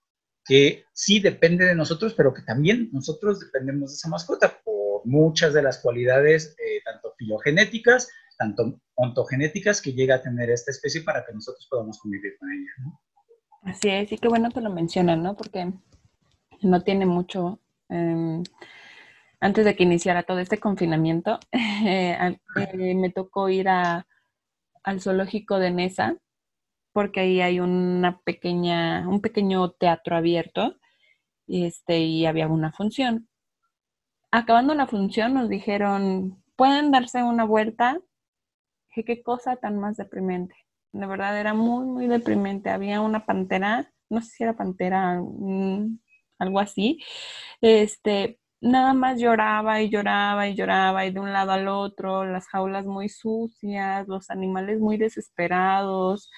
[0.46, 4.62] que sí depende de nosotros, pero que también nosotros dependemos de esa mascota
[5.06, 11.02] muchas de las cualidades, eh, tanto filogenéticas, tanto ontogenéticas que llega a tener esta especie
[11.02, 12.72] para que nosotros podamos convivir con ella.
[13.64, 15.36] Así es, y qué bueno que lo mencionan, ¿no?
[15.36, 15.74] Porque
[16.62, 18.44] no tiene mucho, em,
[19.40, 25.72] antes de que iniciara todo este confinamiento, eh, eh, me tocó ir al zoológico de
[25.72, 26.18] Nesa,
[26.94, 30.78] porque ahí hay una pequeña, un pequeño teatro abierto,
[31.48, 33.28] este, y había una función.
[34.38, 38.02] Acabando la función nos dijeron, pueden darse una vuelta,
[38.94, 40.54] qué cosa tan más deprimente.
[40.92, 42.70] De verdad era muy, muy deprimente.
[42.70, 46.00] Había una pantera, no sé si era pantera, mm,
[46.40, 47.00] algo así,
[47.62, 52.48] este, nada más lloraba y lloraba y lloraba y de un lado al otro, las
[52.50, 56.30] jaulas muy sucias, los animales muy desesperados,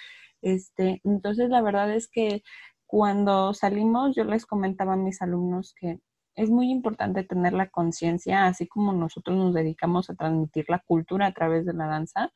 [0.44, 2.44] este, entonces la verdad es que
[2.86, 6.00] cuando salimos yo les comentaba a mis alumnos que
[6.38, 11.26] es muy importante tener la conciencia, así como nosotros nos dedicamos a transmitir la cultura
[11.26, 12.32] a través de la danza,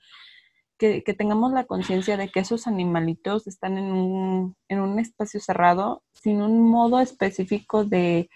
[0.78, 6.02] que, tengamos la conciencia de que esos animalitos están en un, en un, espacio cerrado
[6.12, 8.32] sin un modo específico de,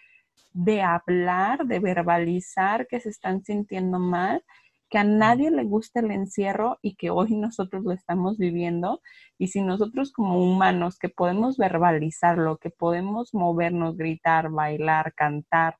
[0.53, 4.43] de hablar, de verbalizar que se están sintiendo mal,
[4.89, 9.01] que a nadie le gusta el encierro y que hoy nosotros lo estamos viviendo.
[9.37, 15.77] Y si nosotros como humanos que podemos verbalizarlo, que podemos movernos, gritar, bailar, cantar,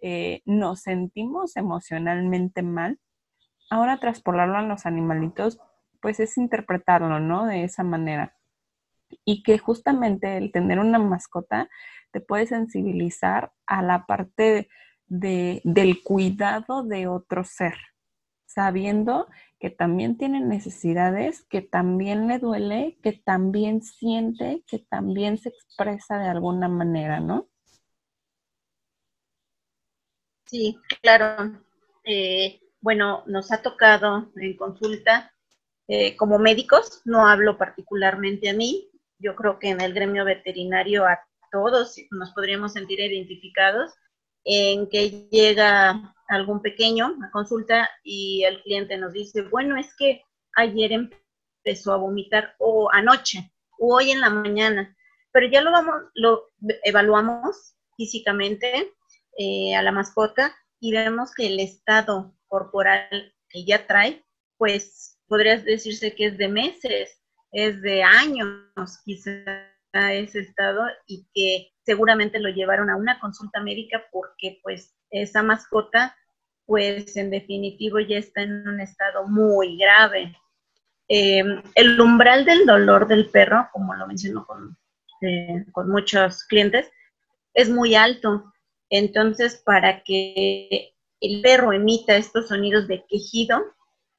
[0.00, 2.98] eh, nos sentimos emocionalmente mal,
[3.70, 5.58] ahora traspolarlo a los animalitos
[6.00, 7.46] pues es interpretarlo, ¿no?
[7.46, 8.36] De esa manera.
[9.24, 11.68] Y que justamente el tener una mascota
[12.12, 14.68] te puede sensibilizar a la parte
[15.06, 17.74] de, del cuidado de otro ser,
[18.48, 19.28] sabiendo
[19.60, 26.18] que también tiene necesidades, que también le duele, que también siente, que también se expresa
[26.18, 27.48] de alguna manera, ¿no?
[30.46, 31.60] Sí, claro.
[32.04, 35.34] Eh, bueno, nos ha tocado en consulta
[35.86, 41.06] eh, como médicos, no hablo particularmente a mí, yo creo que en el gremio veterinario
[41.06, 43.92] a todos nos podríamos sentir identificados
[44.44, 50.22] en que llega algún pequeño a consulta y el cliente nos dice, bueno, es que
[50.56, 54.96] ayer empezó a vomitar o anoche o hoy en la mañana,
[55.32, 56.50] pero ya lo vamos, lo
[56.84, 58.92] evaluamos físicamente
[59.38, 64.24] eh, a la mascota y vemos que el estado corporal que ya trae,
[64.56, 69.32] pues podría decirse que es de meses, es de años quizá
[69.92, 76.14] ese estado y que seguramente lo llevaron a una consulta médica porque pues esa mascota
[76.68, 80.36] pues en definitivo ya está en un estado muy grave.
[81.08, 81.42] Eh,
[81.74, 84.76] el umbral del dolor del perro, como lo menciono con,
[85.22, 86.90] eh, con muchos clientes,
[87.54, 88.52] es muy alto.
[88.90, 90.92] Entonces, para que
[91.22, 93.64] el perro emita estos sonidos de quejido,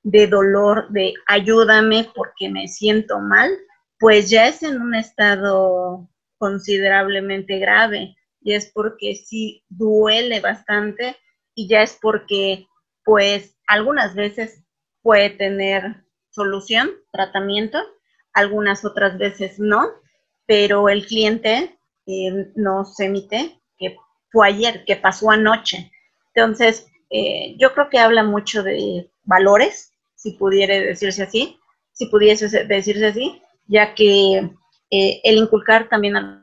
[0.02, 3.52] de dolor, de ayúdame porque me siento mal,
[4.00, 8.16] pues ya es en un estado considerablemente grave.
[8.42, 11.18] Y es porque sí duele bastante
[11.56, 12.68] y ya es porque
[13.04, 14.64] pues algunas veces
[15.02, 17.80] puede tener solución, tratamiento,
[18.34, 19.90] algunas otras veces no,
[20.46, 23.98] pero el cliente eh, nos emite que
[24.32, 25.92] fue ayer, que pasó anoche.
[26.34, 31.60] Entonces, eh, yo creo que habla mucho de valores, si pudiera decirse así,
[31.92, 34.50] si pudiese decirse así, ya que
[34.92, 36.39] eh, el inculcar también a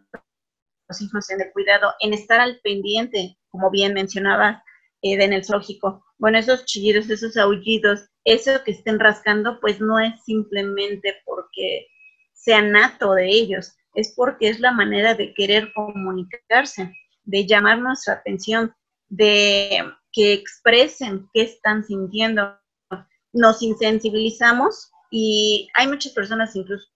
[0.88, 4.62] los hijos en el cuidado, en estar al pendiente, como bien mencionaba
[5.02, 6.04] eh, en el zoológico.
[6.18, 11.86] Bueno, esos chillidos, esos aullidos, eso que estén rascando, pues no es simplemente porque
[12.32, 16.92] sea nato de ellos, es porque es la manera de querer comunicarse,
[17.24, 18.74] de llamar nuestra atención,
[19.08, 22.58] de que expresen qué están sintiendo.
[23.32, 26.88] Nos insensibilizamos y hay muchas personas incluso,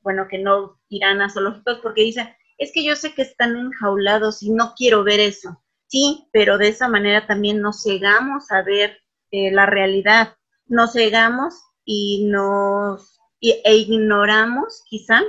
[0.00, 2.28] bueno, que no irán a zoológicos porque dicen,
[2.60, 5.62] es que yo sé que están enjaulados y no quiero ver eso.
[5.88, 8.98] Sí, pero de esa manera también nos cegamos a ver
[9.32, 15.22] eh, la realidad, nos cegamos y nos e ignoramos quizá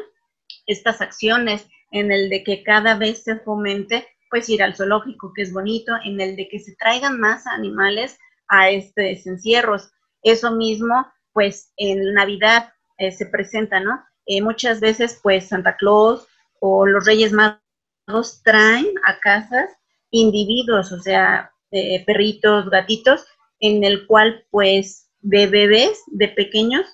[0.67, 5.43] estas acciones en el de que cada vez se fomente pues ir al zoológico, que
[5.43, 8.17] es bonito, en el de que se traigan más animales
[8.49, 9.89] a estos encierros.
[10.21, 14.03] Eso mismo, pues en Navidad eh, se presenta, ¿no?
[14.25, 16.27] Eh, muchas veces, pues Santa Claus
[16.61, 19.69] o los Reyes Magos traen a casas
[20.11, 23.25] individuos, o sea, eh, perritos, gatitos,
[23.59, 26.85] en el cual, pues, de bebés, de pequeños,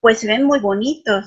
[0.00, 1.24] pues se ven muy bonitos,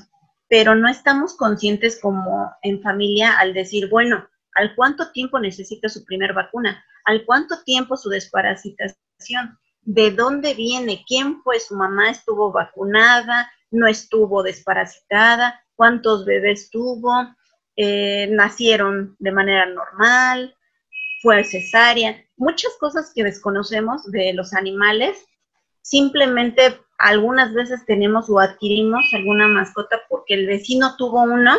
[0.48, 6.06] pero no estamos conscientes como en familia al decir, bueno, al cuánto tiempo necesita su
[6.06, 12.52] primer vacuna, al cuánto tiempo su desparasitación, de dónde viene, quién fue su mamá, estuvo
[12.52, 17.12] vacunada, no estuvo desparasitada, cuántos bebés tuvo,
[17.82, 20.54] eh, nacieron de manera normal,
[21.22, 25.26] fue cesárea, muchas cosas que desconocemos de los animales,
[25.82, 31.58] simplemente algunas veces tenemos o adquirimos alguna mascota porque el vecino tuvo una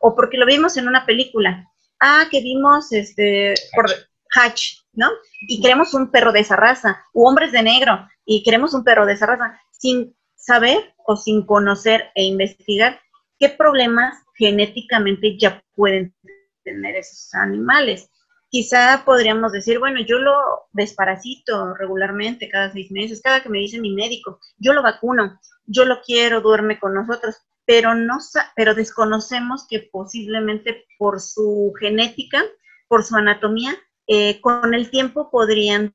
[0.00, 1.70] o porque lo vimos en una película.
[2.00, 3.86] Ah, que vimos este, por
[4.34, 5.08] Hatch, ¿no?
[5.42, 9.06] Y queremos un perro de esa raza, u hombres de negro, y queremos un perro
[9.06, 13.00] de esa raza, sin saber o sin conocer e investigar
[13.38, 16.14] qué problemas genéticamente ya pueden
[16.64, 18.10] tener esos animales.
[18.48, 20.34] Quizá podríamos decir, bueno, yo lo
[20.72, 25.84] desparasito regularmente cada seis meses, cada que me dice mi médico, yo lo vacuno, yo
[25.84, 28.16] lo quiero, duerme con nosotros, pero, no,
[28.56, 32.42] pero desconocemos que posiblemente por su genética,
[32.88, 33.76] por su anatomía,
[34.06, 35.94] eh, con el tiempo podrían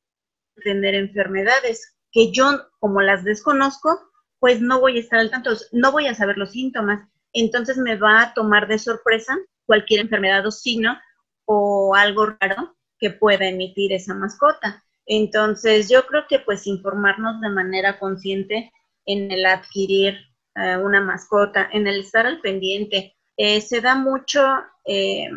[0.64, 2.46] tener enfermedades que yo,
[2.80, 4.00] como las desconozco,
[4.40, 7.10] pues no voy a estar al tanto, no voy a saber los síntomas.
[7.36, 10.98] Entonces me va a tomar de sorpresa cualquier enfermedad o signo
[11.44, 14.84] o algo raro que pueda emitir esa mascota.
[15.06, 18.72] Entonces yo creo que pues informarnos de manera consciente
[19.06, 20.16] en el adquirir
[20.56, 23.16] eh, una mascota, en el estar al pendiente.
[23.36, 24.42] Eh, se da mucho
[24.86, 25.30] eh,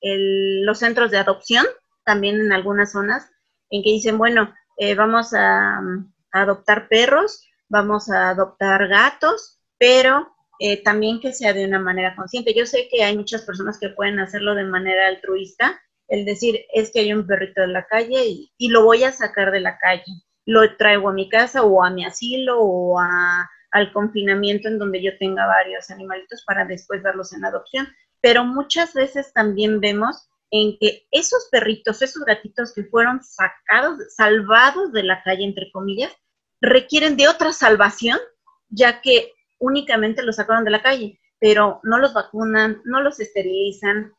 [0.00, 1.66] los centros de adopción,
[2.02, 3.30] también en algunas zonas,
[3.68, 4.52] en que dicen, bueno,
[4.96, 5.80] vamos a,
[6.32, 10.34] adoptar perros, vamos a adoptar gatos, pero
[10.84, 12.54] también que sea de una manera consciente.
[12.54, 16.90] Yo sé que hay muchas personas que pueden hacerlo de manera altruista, el decir, es
[16.92, 19.78] que hay un perrito en la calle y, y, lo voy a sacar de la
[19.78, 20.04] calle,
[20.44, 25.02] lo traigo a mi casa o a mi asilo o a al confinamiento en donde
[25.02, 27.88] yo tenga varios animalitos para después darlos en adopción.
[28.20, 34.92] Pero muchas veces también vemos en que esos perritos, esos gatitos que fueron sacados, salvados
[34.92, 36.12] de la calle, entre comillas,
[36.60, 38.18] requieren de otra salvación,
[38.68, 44.12] ya que únicamente los sacaron de la calle, pero no los vacunan, no los esterilizan,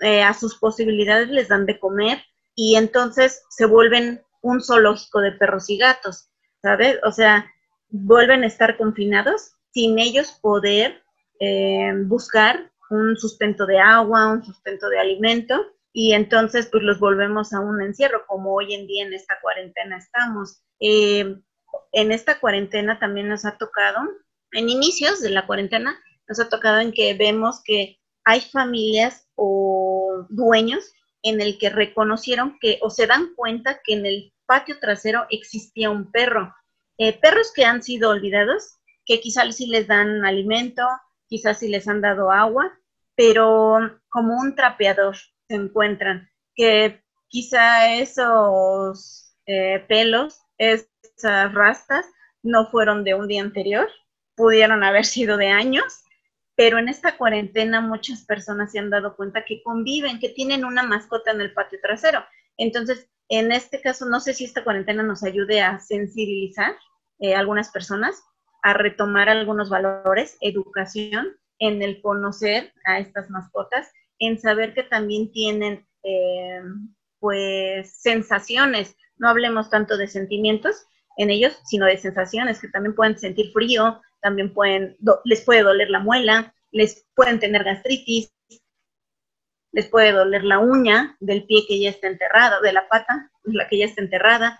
[0.00, 2.22] eh, a sus posibilidades les dan de comer
[2.54, 6.30] y entonces se vuelven un zoológico de perros y gatos,
[6.62, 6.98] ¿sabes?
[7.04, 7.50] O sea,
[7.88, 11.02] vuelven a estar confinados sin ellos poder
[11.40, 17.52] eh, buscar un sustento de agua, un sustento de alimento, y entonces pues los volvemos
[17.52, 20.62] a un encierro, como hoy en día en esta cuarentena estamos.
[20.78, 21.40] Eh,
[21.92, 24.00] en esta cuarentena también nos ha tocado,
[24.52, 30.26] en inicios de la cuarentena, nos ha tocado en que vemos que hay familias o
[30.28, 30.92] dueños
[31.22, 35.90] en el que reconocieron que o se dan cuenta que en el patio trasero existía
[35.90, 36.54] un perro.
[36.98, 40.82] Eh, perros que han sido olvidados, que quizás sí les dan alimento,
[41.28, 42.72] quizás sí les han dado agua,
[43.14, 45.16] pero como un trapeador
[45.48, 52.06] se encuentran, que quizá esos eh, pelos, esas rastas,
[52.42, 53.88] no fueron de un día anterior,
[54.36, 56.04] pudieron haber sido de años,
[56.54, 60.82] pero en esta cuarentena muchas personas se han dado cuenta que conviven, que tienen una
[60.82, 62.24] mascota en el patio trasero.
[62.56, 66.76] Entonces, en este caso, no sé si esta cuarentena nos ayude a sensibilizar
[67.18, 68.22] eh, a algunas personas,
[68.62, 75.32] a retomar algunos valores, educación, en el conocer a estas mascotas, en saber que también
[75.32, 76.62] tienen, eh,
[77.18, 78.96] pues, sensaciones.
[79.16, 84.00] No hablemos tanto de sentimientos en ellos, sino de sensaciones, que también pueden sentir frío,
[84.26, 88.34] también pueden, les puede doler la muela, les pueden tener gastritis,
[89.70, 93.68] les puede doler la uña del pie que ya está enterrada, de la pata, la
[93.68, 94.58] que ya está enterrada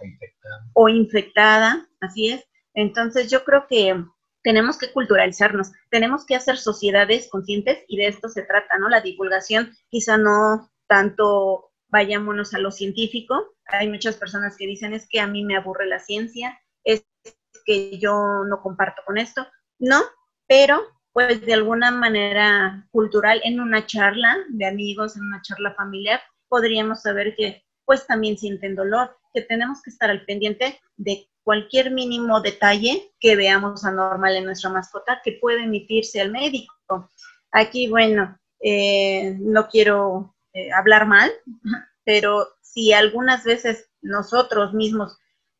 [0.73, 2.45] o infectada, así es.
[2.75, 4.05] Entonces yo creo que
[4.45, 8.89] tenemos que culturalizarnos, tenemos que hacer sociedades conscientes y de esto se trata, ¿no?
[8.89, 15.09] La divulgación, quizá no tanto vayámonos a lo científico, hay muchas personas que dicen es
[15.09, 17.05] que a mí me aburre la ciencia, es
[17.65, 19.45] que yo no comparto con esto,
[19.79, 20.03] no,
[20.47, 26.21] pero pues de alguna manera cultural en una charla de amigos, en una charla familiar,
[26.49, 31.93] podríamos saber que pues también sienten dolor, que tenemos que estar al pendiente de cualquier
[31.93, 37.11] mínimo detalle que veamos anormal en nuestra mascota que puede emitirse al médico.
[37.53, 41.31] Aquí, bueno, eh, no quiero eh, hablar mal,
[42.05, 45.19] pero si algunas veces nosotros mismos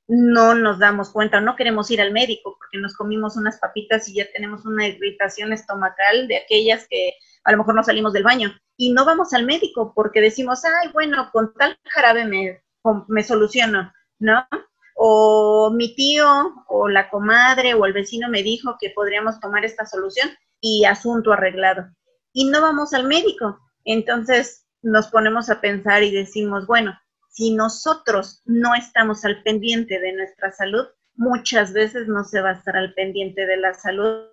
[0.09, 4.15] no nos damos cuenta, no queremos ir al médico porque nos comimos unas papitas y
[4.15, 8.55] ya tenemos una irritación estomacal de aquellas que a lo mejor no salimos del baño
[8.77, 12.63] y no vamos al médico porque decimos, ay, bueno, con tal jarabe me,
[13.09, 14.47] me soluciono, ¿no?
[14.95, 19.87] O mi tío o la comadre o el vecino me dijo que podríamos tomar esta
[19.87, 20.31] solución
[20.61, 21.89] y asunto arreglado.
[22.33, 23.59] Y no vamos al médico.
[23.85, 26.99] Entonces nos ponemos a pensar y decimos, bueno,
[27.37, 32.55] si nosotros no estamos al pendiente de nuestra salud, muchas veces no se va a
[32.55, 34.29] estar al pendiente de la salud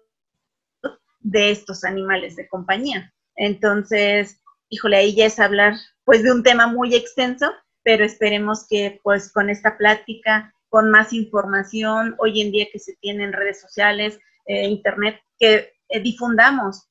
[1.20, 3.14] de estos animales de compañía.
[3.36, 4.39] Entonces,
[4.70, 5.74] híjole, ahí ya es hablar
[6.06, 7.51] pues de un tema muy extenso,
[7.84, 12.95] pero esperemos que pues con esta plática, con más información, hoy en día que se
[13.01, 16.88] tiene en redes sociales, eh, internet, que eh, difundamos,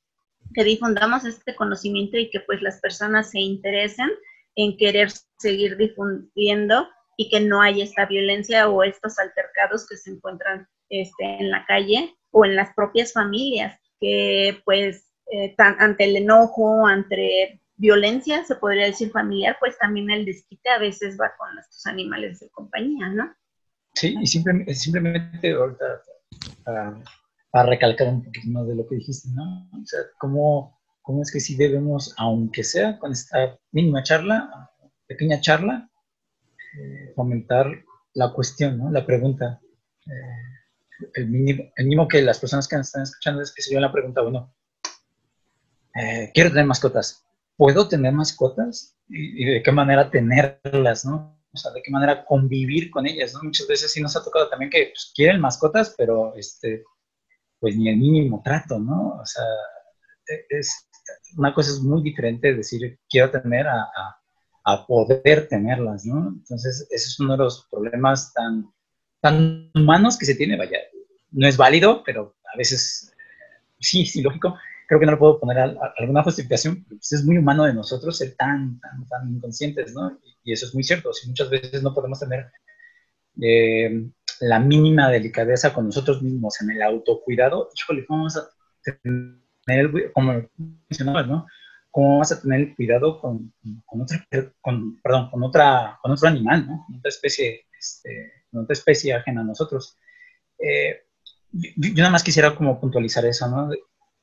[0.53, 4.11] que difundamos este conocimiento y que pues las personas se interesen
[4.55, 6.87] en querer seguir difundiendo
[7.17, 11.65] y que no haya esta violencia o estos altercados que se encuentran este, en la
[11.65, 18.55] calle o en las propias familias, que pues eh, ante el enojo, ante violencia, se
[18.55, 23.09] podría decir familiar, pues también el desquite a veces va con nuestros animales de compañía,
[23.09, 23.33] ¿no?
[23.93, 26.01] Sí, y simplemente, simplemente ahorita
[26.63, 29.69] para, recalcar un poquito más de lo que dijiste, ¿no?
[29.71, 34.71] O sea, cómo cómo es que sí debemos, aunque sea con esta mínima charla,
[35.05, 35.91] pequeña charla,
[36.79, 37.67] eh, fomentar
[38.13, 38.89] la cuestión, ¿no?
[38.89, 39.61] la pregunta.
[40.07, 44.21] Eh, el, mínimo, que las personas que nos están escuchando es que se la pregunta,
[44.21, 44.55] bueno,
[45.95, 47.25] eh, quiero tener mascotas.
[47.57, 48.97] ¿Puedo tener mascotas?
[49.09, 51.39] ¿Y, de qué manera tenerlas, no?
[51.51, 53.35] O sea, de qué manera convivir con ellas.
[53.43, 56.83] Muchas veces sí nos ha tocado también que pues, quieren mascotas, pero este,
[57.59, 59.19] pues ni el mínimo trato, ¿no?
[59.21, 59.43] O sea,
[60.27, 60.87] e, es,
[61.37, 63.87] una cosa es muy diferente decir quiero tener a,
[64.65, 66.29] a, poder tenerlas, ¿no?
[66.29, 68.71] Entonces, ese es uno de los problemas tan,
[69.19, 70.77] tan humanos que se tiene, vaya,
[71.31, 73.13] no es válido, pero a veces
[73.79, 74.55] sí, sí, lógico.
[74.87, 78.35] Creo que no le puedo poner alguna justificación, pues es muy humano de nosotros ser
[78.35, 80.19] tan, tan, tan inconscientes, ¿no?
[80.43, 81.13] Y, eso es muy cierto.
[81.13, 82.51] Si muchas veces no podemos tener
[83.41, 84.09] eh,
[84.41, 88.49] la mínima delicadeza con nosotros mismos en el autocuidado, híjole, vamos a
[88.83, 89.42] tener
[90.13, 90.41] como
[90.89, 91.45] mencionabas, ¿no?
[91.91, 93.53] ¿Cómo vas a tener cuidado con,
[93.85, 94.25] con, otra,
[94.61, 96.83] con, perdón, con, otra, con otro animal, ¿no?
[96.85, 99.97] Con otra especie, este, con otra especie ajena a nosotros.
[100.57, 101.03] Eh,
[101.51, 103.69] yo, nada más quisiera como puntualizar eso, ¿no?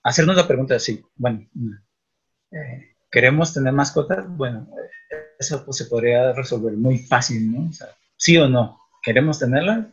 [0.02, 1.46] Hacernos la pregunta así, bueno,
[2.50, 4.26] eh, ¿queremos tener mascotas?
[4.28, 4.68] Bueno,
[5.38, 7.68] eso pues, se podría resolver muy fácil, ¿no?
[7.68, 9.92] O sea, sí o no, ¿queremos tenerla?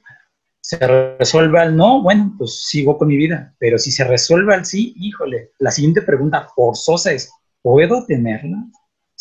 [0.68, 0.78] Se
[1.18, 3.56] resuelve al no, bueno, pues sigo con mi vida.
[3.58, 8.66] Pero si se resuelve al sí, híjole, la siguiente pregunta forzosa es, ¿puedo tenerla?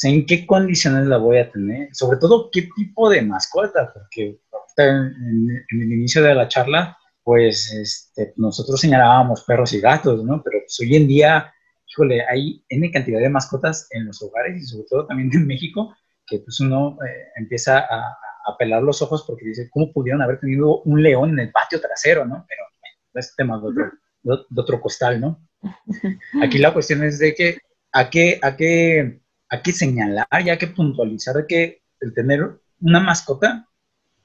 [0.02, 1.88] ¿En qué condiciones la voy a tener?
[1.92, 3.92] Sobre todo, ¿qué tipo de mascota?
[3.94, 4.40] Porque
[4.76, 10.42] en, el inicio de la charla, pues este, nosotros señalábamos perros y gatos, ¿no?
[10.42, 11.54] Pero pues, hoy en día,
[11.88, 15.94] híjole, hay N cantidad de mascotas en los hogares y sobre todo también en México,
[16.26, 20.40] que pues uno eh, empieza a, a pelar los ojos porque dice, ¿cómo pudieron haber
[20.40, 22.44] tenido un león en el patio trasero, no?
[22.48, 22.62] Pero
[23.14, 25.40] es tema de otro, de otro costal, ¿no?
[26.42, 27.58] Aquí la cuestión es de que
[27.92, 33.00] a qué, a qué, a qué señalar y hay que puntualizar que el tener una
[33.00, 33.68] mascota,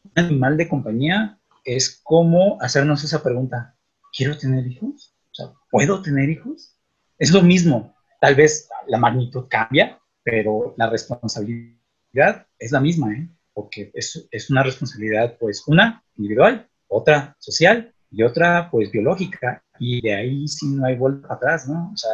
[0.03, 3.76] un animal de compañía, es como hacernos esa pregunta,
[4.15, 5.15] ¿quiero tener hijos?
[5.32, 6.76] O sea, ¿puedo tener hijos?
[7.22, 7.95] es lo mismo.
[8.19, 13.30] Tal vez la magnitud cambia, pero la responsabilidad es la misma, ¿eh?
[13.54, 19.64] Porque es, es una responsabilidad, pues, una individual, otra social y otra, pues, biológica.
[19.80, 21.91] Y de ahí sí no hay vuelta atrás, ¿no?
[21.93, 22.12] O sea,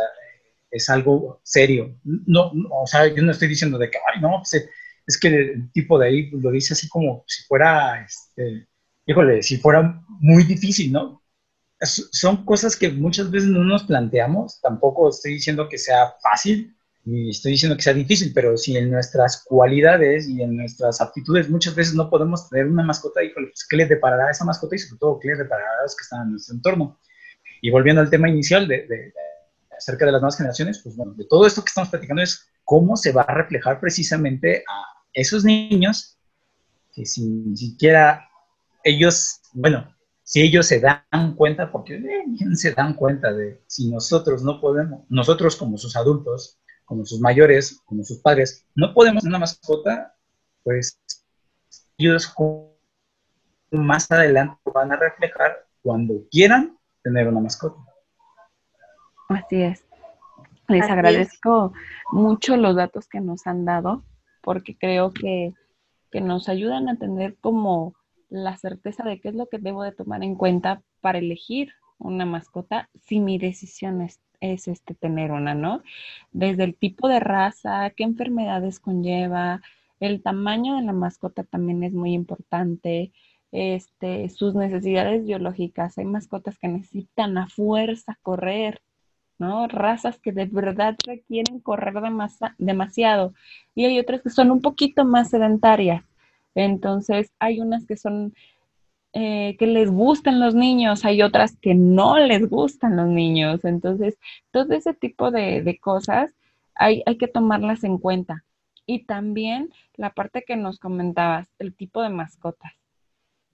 [0.72, 1.96] es algo serio.
[2.04, 4.70] No, o sea, yo no estoy diciendo de que, ay, no, pues,
[5.08, 8.68] es que el tipo de ahí lo dice así como si fuera, este,
[9.06, 11.24] híjole, si fuera muy difícil, ¿no?
[11.80, 16.76] son cosas que muchas veces no nos planteamos, tampoco estoy diciendo que sea fácil,
[17.08, 21.50] ni estoy diciendo que sea difícil, pero si en nuestras cualidades y en nuestras aptitudes
[21.50, 24.76] muchas veces no podemos tener una mascota, híjole, pues, ¿qué le deparará a esa mascota
[24.76, 27.00] y sobre todo qué le deparará a los que están en nuestro entorno?
[27.62, 29.14] Y volviendo al tema inicial de, de,
[29.78, 32.98] acerca de las nuevas generaciones, pues bueno, de todo esto que estamos platicando es cómo
[32.98, 34.84] se va a reflejar precisamente a
[35.14, 36.18] esos niños
[36.94, 38.28] que sin siquiera
[38.84, 44.44] ellos, bueno, si ellos se dan cuenta, porque eh, se dan cuenta de si nosotros
[44.44, 49.32] no podemos, nosotros como sus adultos, como sus mayores, como sus padres, no podemos tener
[49.32, 50.16] una mascota,
[50.64, 50.98] pues
[51.98, 52.34] ellos
[53.72, 57.78] más adelante van a reflejar cuando quieran tener una mascota.
[59.28, 59.84] Así es.
[60.70, 61.74] Les agradezco
[62.12, 64.04] mucho los datos que nos han dado,
[64.42, 65.54] porque creo que,
[66.10, 67.96] que nos ayudan a tener como
[68.30, 72.26] la certeza de qué es lo que debo de tomar en cuenta para elegir una
[72.26, 75.84] mascota si mi decisión es, este, tener una, ¿no?
[76.32, 79.62] Desde el tipo de raza, qué enfermedades conlleva,
[80.00, 83.12] el tamaño de la mascota también es muy importante,
[83.52, 85.98] este, sus necesidades biológicas.
[85.98, 88.82] Hay mascotas que necesitan a fuerza correr,
[89.40, 89.68] ¿no?
[89.68, 91.96] Razas que de verdad requieren correr
[92.58, 93.34] demasiado
[93.76, 96.04] y hay otras que son un poquito más sedentarias.
[96.56, 98.34] Entonces, hay unas que son,
[99.20, 103.66] eh, que les gustan los niños, hay otras que no les gustan los niños.
[103.66, 104.20] Entonces,
[104.52, 106.36] todo ese tipo de, cosas
[106.76, 108.46] hay, hay que tomarlas en cuenta.
[108.86, 112.74] Y también la parte que nos comentabas, el tipo de mascotas.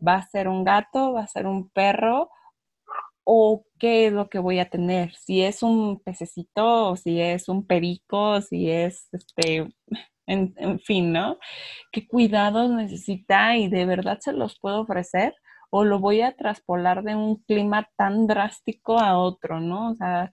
[0.06, 1.14] ¿Va a ser un gato?
[1.14, 2.30] ¿Va a ser un perro?
[3.24, 5.14] ¿O qué es lo que voy a tener?
[5.16, 9.70] Si es un pececito, si es un perico, si es este,
[10.28, 11.38] en, fin, ¿no?
[11.92, 15.34] ¿Qué cuidados necesita y de verdad se los puedo ofrecer?
[15.76, 19.90] ¿O lo voy a traspolar de un clima tan drástico a otro, ¿no?
[19.90, 20.32] O sea,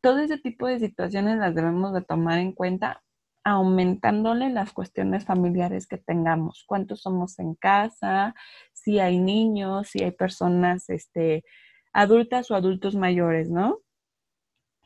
[0.00, 3.02] todo ese tipo de situaciones las debemos de tomar en cuenta
[3.44, 8.34] aumentándole las cuestiones familiares que tengamos, cuántos somos en casa,
[8.72, 11.44] si hay niños, si hay personas este,
[11.92, 13.80] adultas o adultos mayores, ¿no?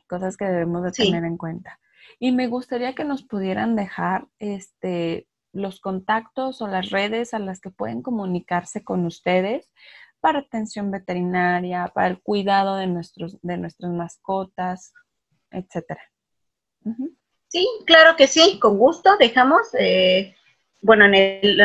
[0.05, 1.79] Cosas que debemos de tener en cuenta.
[2.19, 7.59] Y me gustaría que nos pudieran dejar este, los contactos o las redes a las
[7.59, 9.71] que pueden comunicarse con ustedes
[10.21, 14.93] para atención veterinaria, para el cuidado de, nuestros, de nuestras mascotas,
[15.49, 16.01] etcétera.
[17.47, 19.17] Sí, claro que sí, con gusto.
[19.17, 20.35] Dejamos, eh,
[20.81, 21.57] bueno, en,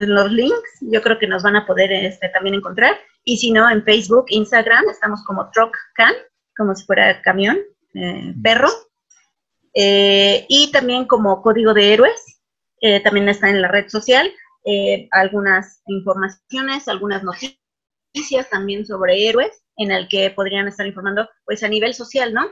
[0.00, 2.94] los links, yo creo que nos van a poder este, también encontrar.
[3.24, 6.14] Y si no, en Facebook, Instagram, estamos como TruckCan,
[6.56, 7.58] como si fuera camión,
[7.94, 8.68] eh, perro.
[9.74, 12.27] Eh, y también como código de héroes,
[12.80, 14.32] eh, también está en la red social,
[14.64, 21.62] eh, algunas informaciones, algunas noticias también sobre héroes, en el que podrían estar informando, pues
[21.62, 22.46] a nivel social, ¿no?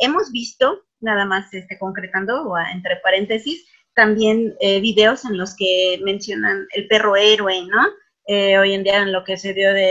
[0.00, 6.68] hemos visto, nada más este, concretando, o entre paréntesis, también videos en los que mencionan
[6.70, 7.88] el perro héroe, ¿no?
[8.60, 9.90] hoy en día en lo que se dio de,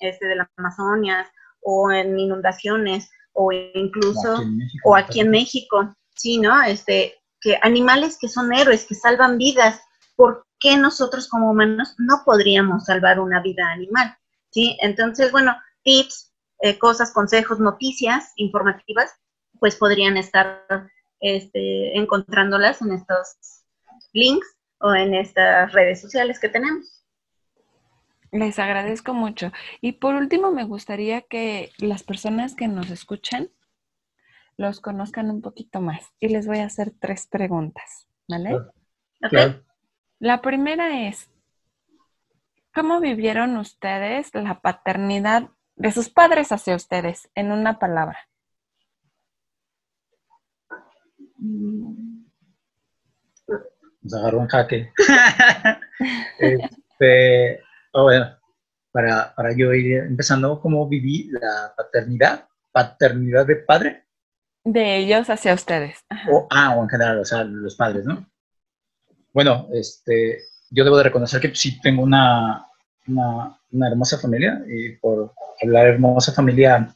[0.00, 1.30] este, de la Amazonia,
[1.60, 4.42] o en inundaciones, o incluso,
[4.84, 6.62] o aquí en México sí, ¿no?
[6.62, 7.14] Este,
[7.62, 9.80] animales que son héroes, que salvan vidas,
[10.16, 14.16] ¿por qué nosotros como humanos no podríamos salvar una vida animal?
[14.50, 14.76] ¿Sí?
[14.80, 19.10] Entonces, bueno, tips, eh, cosas, consejos, noticias informativas,
[19.58, 20.64] pues podrían estar
[21.20, 23.36] este, encontrándolas en estos
[24.12, 27.04] links o en estas redes sociales que tenemos.
[28.32, 29.52] Les agradezco mucho.
[29.80, 33.50] Y por último, me gustaría que las personas que nos escuchan
[34.56, 36.12] los conozcan un poquito más.
[36.20, 38.58] Y les voy a hacer tres preguntas, ¿vale?
[40.18, 41.30] La primera es,
[42.74, 48.18] ¿cómo vivieron ustedes la paternidad de sus padres hacia ustedes en una palabra?
[54.00, 54.90] Nos agarró un jaque.
[56.38, 57.60] este,
[57.92, 58.38] oh, bueno,
[58.90, 62.48] para, para yo ir empezando, ¿cómo viví la paternidad?
[62.72, 64.05] Paternidad de padre.
[64.66, 66.04] De ellos hacia ustedes.
[66.28, 68.28] O, ah, o en general, o sea, los padres, ¿no?
[69.32, 70.40] Bueno, este,
[70.70, 72.66] yo debo de reconocer que sí tengo una,
[73.06, 76.92] una, hermosa familia y por hablar hermosa familia,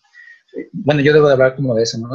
[0.73, 2.09] bueno, yo debo de hablar como de eso, ¿no?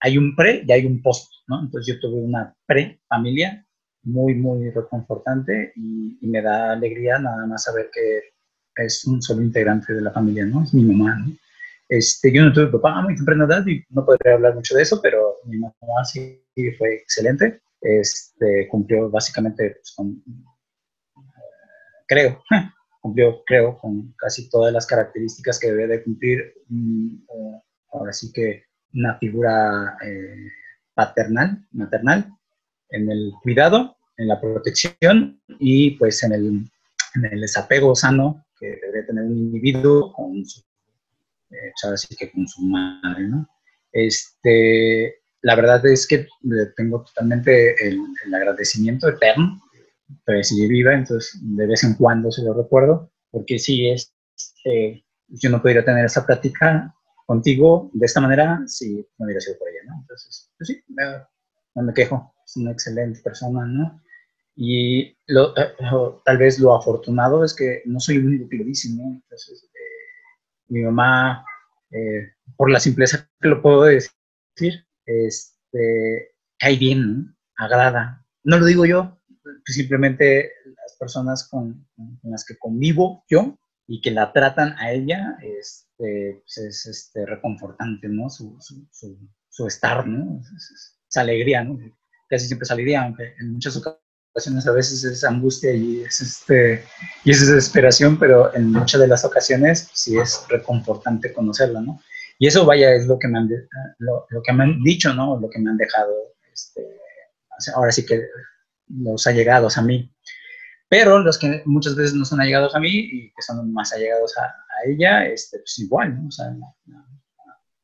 [0.00, 1.60] hay un pre y hay un post, ¿no?
[1.60, 3.66] Entonces yo tuve una pre-familia
[4.04, 9.92] muy, muy reconfortante y, me da alegría nada más saber que es un solo integrante
[9.92, 10.62] de la familia, ¿no?
[10.62, 11.36] Es mi mamá, ¿no?
[11.90, 15.00] Este, yo no tuve papá muy temprana edad y no podría hablar mucho de eso,
[15.02, 16.40] pero mi mamá sí
[16.78, 17.62] fue excelente.
[17.80, 20.22] Este, cumplió básicamente pues, con,
[22.06, 22.40] creo,
[23.00, 27.24] cumplió, creo, con casi todas las características que debe de cumplir, mm,
[27.92, 30.46] ahora sí que una figura eh,
[30.94, 32.30] paternal, maternal,
[32.90, 36.46] en el cuidado, en la protección y pues en el,
[37.16, 40.62] en el desapego sano que debe tener un individuo con su,
[41.50, 43.48] eh, así que con su madre, ¿no?
[43.92, 46.26] Este, la verdad es que
[46.76, 49.60] tengo totalmente el, el agradecimiento eterno
[50.24, 54.14] pero sigue viva, entonces de vez en cuando se lo recuerdo, porque sí es,
[54.64, 56.94] eh, yo no podría tener esa práctica
[57.26, 60.00] contigo de esta manera si no hubiera sido por ella, ¿no?
[60.00, 60.82] Entonces, pues sí,
[61.74, 64.00] no me quejo, es una excelente persona, ¿no?
[64.56, 65.72] Y lo, eh,
[66.24, 69.04] tal vez lo afortunado es que no soy el único que lo dice, ¿no?
[69.04, 69.64] Entonces,
[70.70, 71.44] mi mamá,
[72.56, 78.24] por la simpleza que lo puedo decir, este, cae bien, agrada.
[78.44, 79.20] No lo digo yo,
[79.66, 81.86] simplemente las personas con,
[82.22, 88.08] las que convivo yo y que la tratan a ella este, pues es este, reconfortante,
[88.08, 88.30] ¿no?
[88.30, 88.88] Su, su,
[89.48, 90.40] su, estar, ¿no?
[91.16, 91.78] Alegría, ¿no?
[92.28, 96.84] Casi siempre es alegría, aunque en muchas ocasiones a veces es angustia y es, este,
[97.24, 102.00] y es desesperación, pero en muchas de las ocasiones sí es reconfortante conocerla, ¿no?
[102.38, 103.50] Y eso, vaya, es lo que me han,
[103.98, 105.38] lo, lo que me han dicho, ¿no?
[105.38, 106.14] Lo que me han dejado,
[106.52, 106.86] este,
[107.74, 108.22] ahora sí que
[108.88, 110.10] los allegados a mí.
[110.88, 114.36] Pero los que muchas veces no son allegados a mí y que son más allegados
[114.38, 114.54] a,
[114.86, 116.28] ella, este, pues igual, ¿no?
[116.28, 116.56] O sea,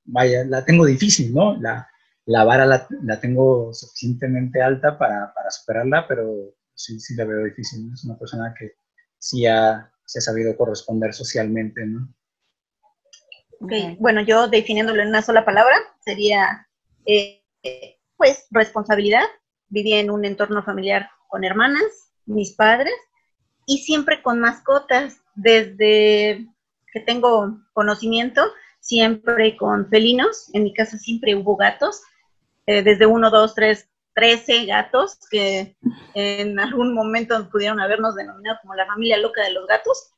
[0.07, 1.61] vaya, la tengo difícil, ¿no?
[1.61, 1.87] La,
[2.27, 7.45] la vara la, la, tengo suficientemente alta para, para, superarla, pero sí, sí la veo
[7.45, 7.95] difícil, ¿no?
[7.95, 8.73] Es una persona que
[9.19, 12.13] sí ha, sí ha sabido corresponder socialmente, ¿no?
[13.61, 13.97] Okay.
[14.01, 16.69] Bueno, yo definiéndolo en una sola palabra, sería,
[17.07, 17.43] eh,
[18.17, 19.25] pues, responsabilidad,
[19.69, 22.95] vivía en un entorno familiar con hermanas, mis padres,
[23.67, 25.19] y siempre con mascotas.
[25.35, 26.47] Desde
[26.93, 28.43] que tengo conocimiento,
[28.81, 30.49] siempre con felinos.
[30.55, 32.01] En mi casa siempre hubo gatos,
[32.67, 35.77] eh, desde uno, dos, tres, trece gatos que
[36.15, 40.15] en algún momento pudieron habernos denominado como la familia loca de los gatos.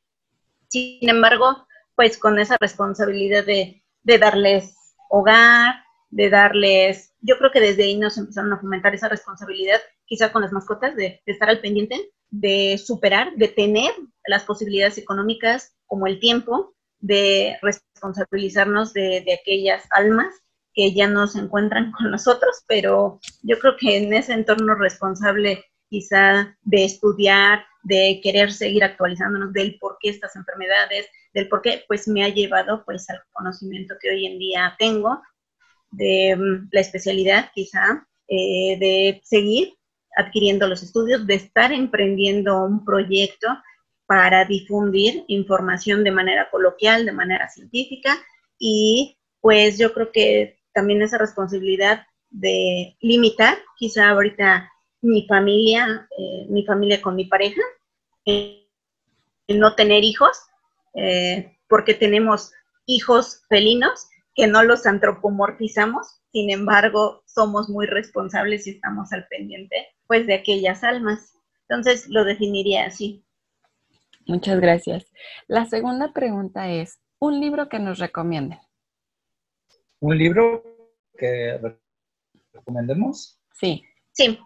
[0.68, 4.76] Sin embargo, pues con esa responsabilidad de, darles
[5.11, 10.30] hogar, de darles, yo creo que desde ahí nos empezaron a fomentar esa responsabilidad, quizá
[10.30, 13.90] con las mascotas, de, estar al pendiente, de superar, de tener
[14.28, 20.34] las posibilidades económicas como el tiempo, de responsabilizarnos de aquellas almas
[20.79, 25.64] que ya no se encuentran con nosotros, pero yo creo que en ese entorno responsable
[25.91, 31.85] quizá de estudiar, de querer seguir actualizándonos del por qué estas enfermedades, del por qué,
[31.89, 35.20] pues me ha llevado pues al conocimiento que hoy en día tengo
[35.91, 39.74] de mm, la especialidad quizá, eh, de seguir
[40.16, 43.49] adquiriendo los estudios, de estar emprendiendo un proyecto
[44.07, 48.16] para difundir información de manera coloquial, de manera científica
[48.59, 54.70] y pues yo creo que también esa responsabilidad de limitar quizá ahorita
[55.01, 57.61] mi familia, eh, mi familia con mi pareja,
[58.26, 58.64] eh,
[59.49, 60.39] no tener hijos,
[61.68, 62.53] porque tenemos
[62.87, 64.09] hijos felinos
[64.39, 70.35] que no los antropomorfizamos, sin embargo, somos muy responsables y estamos al pendiente, pues, de
[70.35, 71.35] aquellas almas.
[71.68, 73.24] Entonces, lo definiría así.
[74.26, 75.11] Muchas gracias.
[75.49, 78.59] La segunda pregunta es, ¿un libro que nos recomienden?
[80.01, 80.62] ¿Un libro
[81.16, 81.59] que
[82.53, 83.40] recomendemos?
[83.53, 83.82] Sí.
[84.12, 84.38] Sí.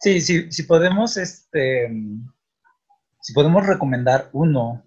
[0.00, 1.88] Sí, sí, si podemos, este,
[3.20, 4.84] si podemos recomendar uno,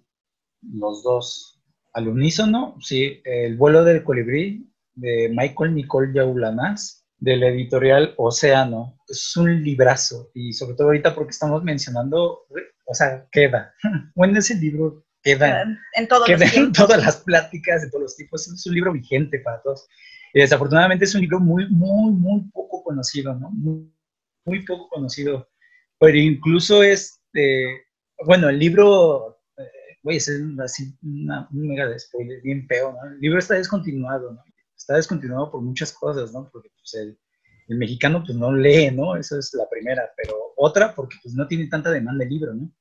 [0.62, 1.60] los dos,
[1.92, 8.98] al unísono, sí, El vuelo del colibrí de Michael Nicole Yaulanas, del editorial Océano.
[9.08, 12.46] Es un librazo y sobre todo ahorita porque estamos mencionando,
[12.86, 13.74] o sea, queda.
[14.14, 15.62] Bueno, ese libro queda,
[15.94, 16.08] en,
[16.72, 18.46] todas las pláticas de todos los tipos.
[18.46, 19.86] Es un libro vigente para todos.
[20.32, 23.50] Y desafortunadamente es un libro muy, muy, muy poco conocido, ¿no?
[23.50, 23.92] Muy,
[24.44, 25.48] muy poco conocido.
[25.98, 27.84] Pero incluso este,
[28.24, 29.40] bueno, el libro
[30.02, 33.10] voy a hacer así una, un mega spoiler bien feo, ¿no?
[33.10, 34.42] El libro está descontinuado, ¿no?
[34.76, 36.48] Está descontinuado por muchas cosas, ¿no?
[36.50, 37.18] Porque pues, el,
[37.68, 39.16] el, mexicano pues no lee, ¿no?
[39.16, 42.72] Esa es la primera, pero otra porque pues no tiene tanta demanda el libro, ¿no?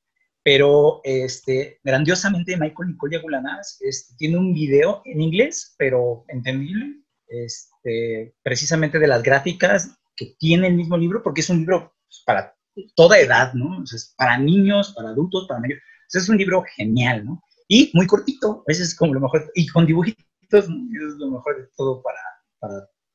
[0.44, 8.34] Pero este, grandiosamente Michael Nicolia Gulanas este, tiene un video en inglés, pero entendible, este,
[8.42, 11.94] precisamente de las gráficas que tiene el mismo libro, porque es un libro
[12.26, 12.56] para
[12.96, 13.82] toda edad, ¿no?
[13.82, 15.84] O sea, para niños, para adultos, para mayores.
[16.14, 17.42] es un libro genial, ¿no?
[17.68, 21.70] Y muy cortito, a veces como lo mejor, y con dibujitos, es lo mejor de
[21.76, 22.20] todo para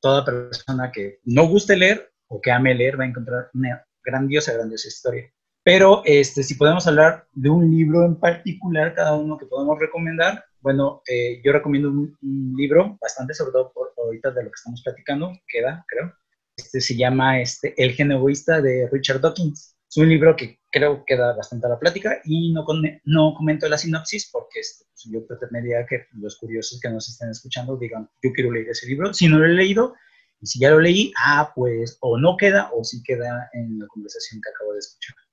[0.05, 4.53] toda persona que no guste leer o que ame leer, va a encontrar una grandiosa,
[4.53, 5.33] grandiosa historia.
[5.65, 10.45] Pero este, si podemos hablar de un libro en particular, cada uno que podemos recomendar,
[10.61, 14.83] bueno, eh, yo recomiendo un, libro bastante, sobre todo por ahorita de lo que estamos
[14.83, 16.12] platicando, queda, creo.
[16.55, 19.75] Este se llama este, El gen egoísta de Richard Dawkins.
[19.89, 22.67] Es un libro que creo que da bastante a la plática y no,
[23.05, 27.31] no comento la sinopsis porque este, pues, yo pretendería que los curiosos que nos estén
[27.31, 29.15] escuchando digan, yo quiero leer ese libro.
[29.15, 29.95] Si no lo he leído,
[30.41, 33.87] y si ya lo leí, ah, pues o no queda o sí queda en la
[33.87, 35.24] conversación que acabo de escuchar.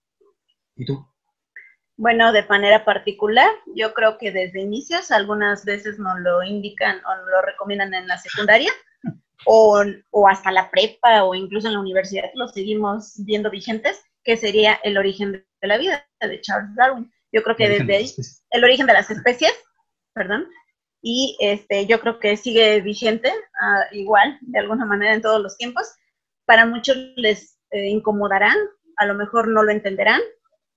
[0.75, 1.05] ¿Y tú?
[1.97, 7.15] Bueno, de manera particular, yo creo que desde inicios algunas veces nos lo indican o
[7.15, 8.71] nos lo recomiendan en la secundaria
[9.45, 14.37] o, o, hasta la prepa o incluso en la universidad lo seguimos viendo vigentes, que
[14.37, 17.11] sería El origen de la vida de Charles Darwin.
[17.31, 18.11] Yo creo que desde ahí,
[18.51, 19.53] el origen de las especies,
[20.13, 20.47] perdón,
[21.01, 25.57] y este, yo creo que sigue vigente ah, igual, de alguna manera en todos los
[25.57, 25.87] tiempos.
[26.45, 28.57] Para muchos les eh, incomodarán,
[28.97, 30.21] a lo mejor no lo entenderán,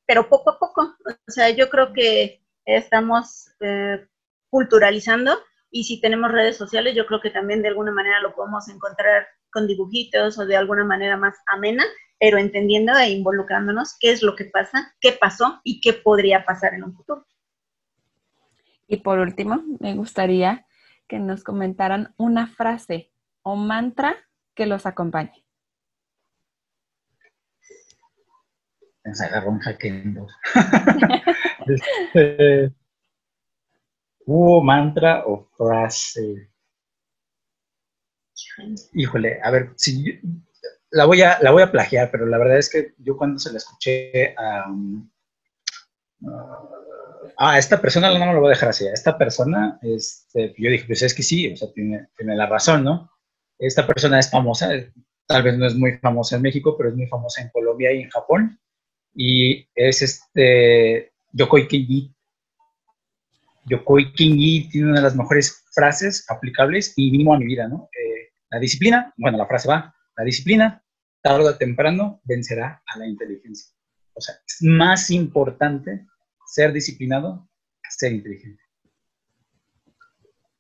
[0.07, 0.95] pero poco a poco.
[1.07, 4.07] O sea, yo creo que estamos eh,
[4.51, 5.39] culturalizando
[5.71, 9.27] y si tenemos redes sociales, yo creo que también de alguna manera lo podemos encontrar
[9.51, 11.85] con dibujitos o de alguna manera más amena,
[12.19, 16.75] pero entendiendo e involucrándonos qué es lo que pasa, qué pasó y qué podría pasar
[16.75, 17.27] en un futuro.
[18.87, 20.67] Y por último, me gustaría
[21.09, 23.11] que nos comentaran una frase
[23.43, 24.17] o mantra
[24.55, 25.44] que los acompañe.
[29.13, 29.61] Se agarró un
[31.67, 32.73] este,
[34.27, 36.51] hubo mantra o frase.
[38.95, 40.21] Híjole, a ver, si
[40.91, 43.51] la voy a, la voy a plagiar, pero la verdad es que yo cuando se
[43.51, 44.67] la escuché a,
[47.37, 50.71] a esta persona no me lo voy a dejar así, a esta persona, este, yo
[50.71, 53.11] dije, pues es que sí, o sea, tiene, tiene la razón, ¿no?
[53.59, 54.71] Esta persona es famosa,
[55.27, 58.03] tal vez no es muy famosa en México, pero es muy famosa en Colombia y
[58.03, 58.59] en Japón
[59.15, 62.15] y es este Yokoi Kenji.
[63.67, 67.89] Yokoi Kenji tiene una de las mejores frases aplicables y mínimo a mi vida, ¿no?
[67.93, 70.85] Eh, la disciplina, bueno, la frase va, la disciplina,
[71.23, 73.73] tarde o temprano, vencerá a la inteligencia.
[74.13, 76.07] O sea, es más importante
[76.47, 77.49] ser disciplinado
[77.83, 78.63] que ser inteligente.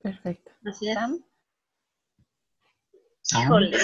[0.02, 0.50] Perfecto.
[0.64, 0.98] Así es.
[3.32, 3.76] Híjole.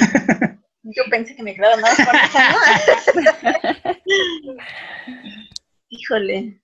[0.82, 2.06] Yo pensé que me quedaba más con
[5.88, 6.62] Híjole.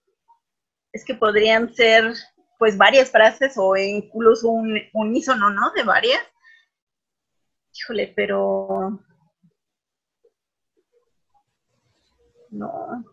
[0.93, 2.15] Es que podrían ser
[2.59, 5.73] pues varias frases o incluso un unísono, ¿no?
[5.73, 6.23] De varias.
[7.73, 8.99] Híjole, pero
[12.51, 13.05] no,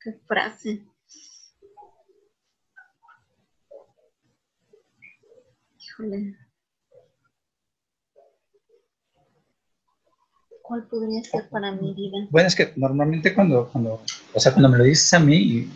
[0.00, 0.84] qué frase.
[5.78, 6.47] Híjole.
[10.68, 12.28] ¿Cuál podría ser para mi vida?
[12.28, 14.02] Bueno, es que normalmente cuando, cuando,
[14.34, 15.66] o sea, cuando me lo dices a mí,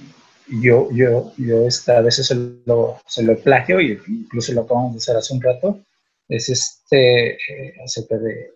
[0.60, 2.34] yo, yo, yo esta, a veces se
[2.66, 5.80] lo, se lo plagio y incluso lo acabamos de hacer hace un rato,
[6.28, 8.52] es este, eh, acerca de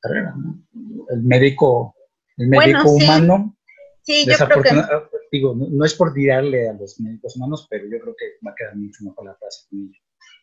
[0.00, 0.62] carrera, ¿no?
[1.08, 1.94] El médico,
[2.36, 3.56] el médico humano.
[4.02, 4.70] Sí, yo creo que...
[5.32, 8.54] Digo, no, es por tirarle a los médicos humanos, pero yo creo que va a
[8.54, 9.66] quedar mucho mejor la frase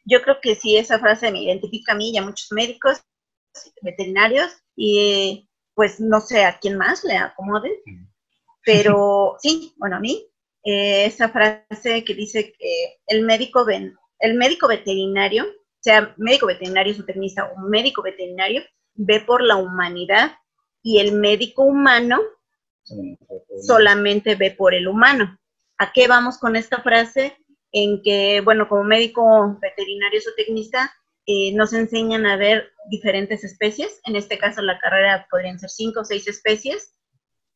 [0.06, 3.04] Yo creo que sí, esa frase me identifica a mí y a muchos médicos
[3.82, 7.82] veterinarios y pues no sé a quién más le acomode,
[8.66, 10.26] pero sí, bueno, a mí,
[10.64, 15.46] eh, esa frase que dice que el médico, ven, el médico veterinario,
[15.80, 18.64] sea médico veterinario, zootecnista o médico veterinario,
[18.96, 20.32] ve por la humanidad
[20.82, 22.20] y el médico humano
[23.62, 25.38] solamente ve por el humano.
[25.78, 27.38] ¿A qué vamos con esta frase?
[27.72, 30.92] En que, bueno, como médico veterinario zootecnista,
[31.28, 36.02] eh, nos enseñan a ver diferentes especies, en este caso la carrera podrían ser cinco
[36.02, 36.96] o seis especies,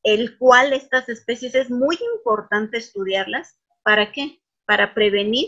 [0.04, 3.60] el cual estas especies es muy importante estudiarlas.
[3.84, 4.42] ¿Para qué?
[4.66, 5.48] Para prevenir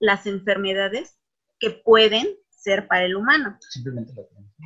[0.00, 1.16] las enfermedades
[1.58, 3.56] que pueden ser para el humano.
[3.70, 4.12] Simplemente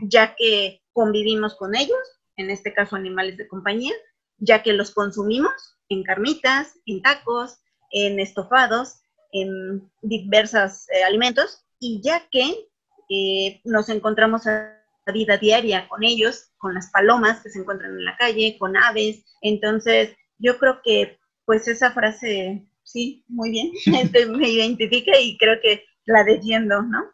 [0.08, 1.98] ya que convivimos con ellos,
[2.36, 3.92] en este caso animales de compañía,
[4.38, 5.52] ya que los consumimos
[5.88, 7.58] en carnitas, en tacos,
[7.90, 9.00] en estofados,
[9.32, 12.68] en diversos eh, alimentos, y ya que
[13.08, 17.92] eh, nos encontramos a la vida diaria con ellos, con las palomas que se encuentran
[17.92, 19.24] en la calle, con aves.
[19.42, 25.60] Entonces, yo creo que pues esa frase sí, muy bien, este, me identifica y creo
[25.60, 27.04] que la defiendo, ¿no?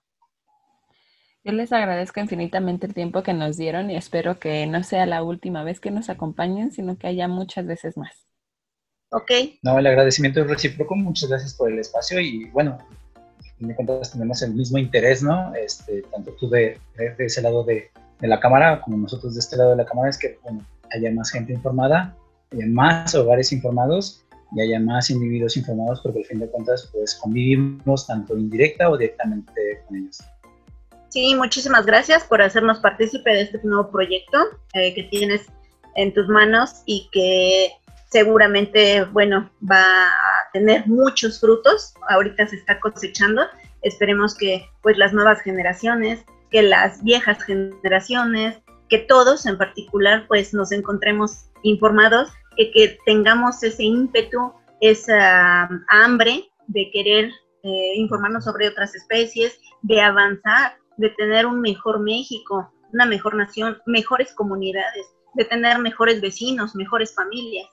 [1.43, 5.23] Yo les agradezco infinitamente el tiempo que nos dieron y espero que no sea la
[5.23, 8.27] última vez que nos acompañen, sino que haya muchas veces más.
[9.11, 9.31] Ok.
[9.63, 10.95] No, el agradecimiento es recíproco.
[10.97, 12.79] Muchas gracias por el espacio y bueno,
[13.61, 15.55] me cuentas tenemos el mismo interés, ¿no?
[15.55, 16.79] Este, tanto tú de,
[17.19, 17.91] ese lado de,
[18.21, 21.13] de, la cámara como nosotros de este lado de la cámara, es que bueno, haya
[21.13, 22.17] más gente informada,
[22.53, 27.15] haya más hogares informados y haya más individuos informados porque al fin de cuentas pues
[27.15, 30.19] convivimos tanto indirecta o directamente con ellos.
[31.11, 34.39] Sí, muchísimas gracias por hacernos partícipe de este nuevo proyecto
[34.75, 35.47] eh, que tienes
[35.97, 37.73] en tus manos y que
[38.11, 41.95] seguramente, bueno, va a tener muchos frutos.
[42.09, 43.43] Ahorita se está cosechando.
[43.83, 50.53] Esperemos que, pues, las nuevas generaciones, que las viejas generaciones, que todos en particular, pues,
[50.53, 57.31] nos encontremos informados, que, que tengamos ese ímpetu, esa hambre de querer
[57.63, 63.79] eh, informarnos sobre otras especies, de avanzar de tener un mejor México, una mejor nación,
[63.87, 67.67] mejores comunidades, de tener mejores vecinos, mejores familias,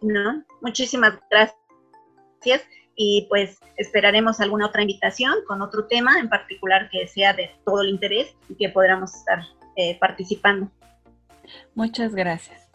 [0.00, 0.44] ¿no?
[0.60, 2.66] Muchísimas gracias
[2.96, 7.82] y pues esperaremos alguna otra invitación con otro tema en particular que sea de todo
[7.82, 9.40] el interés y que podamos estar
[9.76, 10.70] eh, participando.
[11.74, 12.65] Muchas gracias.